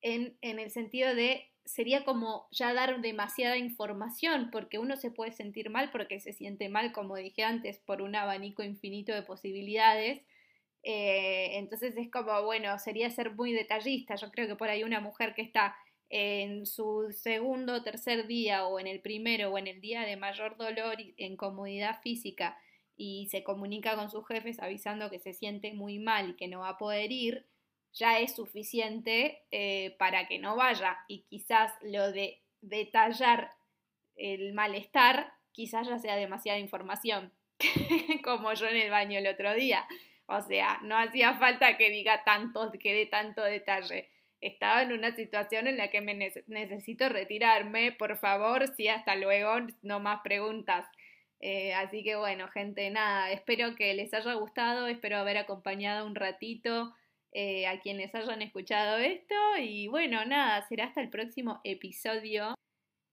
en, 0.00 0.36
en 0.40 0.58
el 0.58 0.70
sentido 0.70 1.14
de 1.14 1.50
sería 1.64 2.04
como 2.04 2.48
ya 2.50 2.72
dar 2.72 3.00
demasiada 3.00 3.56
información, 3.56 4.50
porque 4.50 4.78
uno 4.78 4.96
se 4.96 5.10
puede 5.10 5.32
sentir 5.32 5.70
mal 5.70 5.90
porque 5.92 6.18
se 6.18 6.32
siente 6.32 6.68
mal, 6.68 6.92
como 6.92 7.16
dije 7.16 7.44
antes, 7.44 7.78
por 7.78 8.02
un 8.02 8.16
abanico 8.16 8.62
infinito 8.62 9.12
de 9.12 9.22
posibilidades, 9.22 10.22
eh, 10.82 11.58
entonces 11.58 11.94
es 11.96 12.10
como, 12.10 12.42
bueno, 12.42 12.78
sería 12.78 13.10
ser 13.10 13.34
muy 13.34 13.52
detallista. 13.52 14.14
Yo 14.14 14.30
creo 14.30 14.46
que 14.46 14.56
por 14.56 14.68
ahí 14.68 14.82
una 14.82 15.00
mujer 15.00 15.34
que 15.34 15.42
está 15.42 15.76
en 16.08 16.66
su 16.66 17.12
segundo 17.12 17.74
o 17.74 17.82
tercer 17.82 18.26
día 18.26 18.66
o 18.66 18.80
en 18.80 18.86
el 18.86 19.00
primero 19.00 19.50
o 19.50 19.58
en 19.58 19.68
el 19.68 19.80
día 19.80 20.02
de 20.02 20.16
mayor 20.16 20.56
dolor 20.56 21.00
y 21.00 21.14
incomodidad 21.18 22.00
física 22.02 22.58
y 22.96 23.28
se 23.30 23.44
comunica 23.44 23.96
con 23.96 24.10
sus 24.10 24.26
jefes 24.26 24.60
avisando 24.60 25.08
que 25.08 25.20
se 25.20 25.32
siente 25.32 25.72
muy 25.72 25.98
mal 25.98 26.30
y 26.30 26.36
que 26.36 26.48
no 26.48 26.60
va 26.60 26.70
a 26.70 26.78
poder 26.78 27.10
ir, 27.12 27.46
ya 27.94 28.18
es 28.18 28.34
suficiente 28.34 29.44
eh, 29.50 29.96
para 29.98 30.28
que 30.28 30.38
no 30.38 30.56
vaya. 30.56 30.98
Y 31.08 31.22
quizás 31.22 31.72
lo 31.80 32.12
de 32.12 32.42
detallar 32.60 33.52
el 34.16 34.52
malestar, 34.52 35.32
quizás 35.52 35.88
ya 35.88 35.98
sea 35.98 36.16
demasiada 36.16 36.58
información, 36.58 37.32
como 38.24 38.52
yo 38.52 38.66
en 38.66 38.76
el 38.76 38.90
baño 38.90 39.18
el 39.18 39.28
otro 39.28 39.54
día. 39.54 39.86
O 40.30 40.40
sea, 40.42 40.78
no 40.82 40.96
hacía 40.96 41.34
falta 41.34 41.76
que 41.76 41.90
diga 41.90 42.22
tanto, 42.22 42.70
que 42.78 42.94
dé 42.94 43.06
tanto 43.06 43.42
detalle. 43.42 44.08
Estaba 44.40 44.82
en 44.82 44.92
una 44.92 45.10
situación 45.16 45.66
en 45.66 45.76
la 45.76 45.90
que 45.90 46.00
me 46.00 46.14
necesito 46.46 47.08
retirarme. 47.08 47.90
Por 47.90 48.16
favor, 48.16 48.68
sí, 48.76 48.86
hasta 48.86 49.16
luego, 49.16 49.66
no 49.82 49.98
más 49.98 50.20
preguntas. 50.22 50.86
Eh, 51.40 51.74
así 51.74 52.04
que 52.04 52.14
bueno, 52.14 52.46
gente, 52.48 52.88
nada, 52.90 53.32
espero 53.32 53.74
que 53.74 53.92
les 53.94 54.14
haya 54.14 54.34
gustado, 54.34 54.86
espero 54.86 55.16
haber 55.16 55.38
acompañado 55.38 56.06
un 56.06 56.14
ratito 56.14 56.94
eh, 57.32 57.66
a 57.66 57.80
quienes 57.80 58.14
hayan 58.14 58.42
escuchado 58.42 58.98
esto 58.98 59.34
y 59.58 59.88
bueno, 59.88 60.24
nada, 60.26 60.66
será 60.68 60.84
hasta 60.84 61.00
el 61.00 61.10
próximo 61.10 61.60
episodio. 61.64 62.54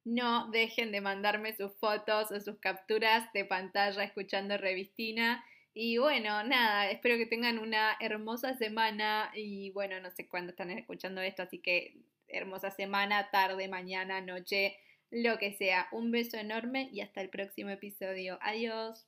No 0.06 0.49
dejen 0.51 0.91
de 0.91 1.01
mandarme 1.01 1.56
sus 1.56 1.73
fotos 1.80 2.32
o 2.32 2.39
sus 2.39 2.60
capturas 2.60 3.32
de 3.34 3.43
pantalla 3.45 4.03
escuchando 4.03 4.58
Revistina. 4.58 5.43
Y 5.79 5.99
bueno, 5.99 6.43
nada, 6.43 6.89
espero 6.89 7.17
que 7.17 7.27
tengan 7.27 7.59
una 7.59 7.95
hermosa 7.99 8.55
semana 8.55 9.29
y 9.35 9.69
bueno, 9.73 9.99
no 9.99 10.09
sé 10.09 10.27
cuándo 10.27 10.49
están 10.49 10.71
escuchando 10.71 11.21
esto, 11.21 11.43
así 11.43 11.59
que 11.59 11.99
hermosa 12.27 12.71
semana, 12.71 13.29
tarde, 13.29 13.67
mañana, 13.67 14.19
noche, 14.19 14.75
lo 15.11 15.37
que 15.37 15.53
sea. 15.53 15.87
Un 15.91 16.09
beso 16.09 16.35
enorme 16.37 16.89
y 16.91 17.01
hasta 17.01 17.21
el 17.21 17.29
próximo 17.29 17.69
episodio. 17.69 18.39
Adiós. 18.41 19.05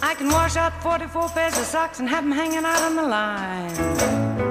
I 0.00 0.14
can 0.14 0.28
wash 0.28 0.56
out 0.56 0.80
44 0.80 1.28
pairs 1.30 1.58
of 1.58 1.64
socks 1.64 1.98
and 1.98 2.08
have 2.08 2.22
them 2.22 2.30
hanging 2.30 2.64
out 2.64 2.82
on 2.82 2.94
the 2.94 3.02
line. 3.02 4.49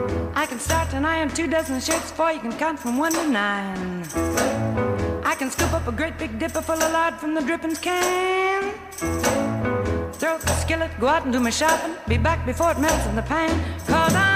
I 0.49 0.51
can 0.53 0.59
start 0.59 0.93
and 0.95 1.05
iron 1.05 1.29
two 1.29 1.45
dozen 1.45 1.79
shirts 1.79 2.09
for 2.09 2.31
you 2.31 2.39
can 2.39 2.51
count 2.53 2.79
from 2.79 2.97
one 2.97 3.13
to 3.13 3.29
nine. 3.29 4.01
I 5.23 5.35
can 5.37 5.51
scoop 5.51 5.71
up 5.73 5.87
a 5.87 5.91
great 5.91 6.17
big 6.17 6.39
dipper 6.39 6.63
full 6.63 6.81
of 6.81 6.91
lard 6.91 7.13
from 7.19 7.35
the 7.35 7.41
drippings 7.41 7.77
can. 7.77 8.73
Throw 10.13 10.39
the 10.39 10.55
skillet, 10.59 10.89
go 10.99 11.07
out 11.07 11.25
and 11.25 11.31
do 11.31 11.39
my 11.39 11.51
shopping. 11.51 11.93
Be 12.07 12.17
back 12.17 12.47
before 12.47 12.71
it 12.71 12.79
melts 12.79 13.05
in 13.05 13.15
the 13.15 13.21
pan. 13.21 13.51
Cause 13.85 14.11
woman. 14.11 14.28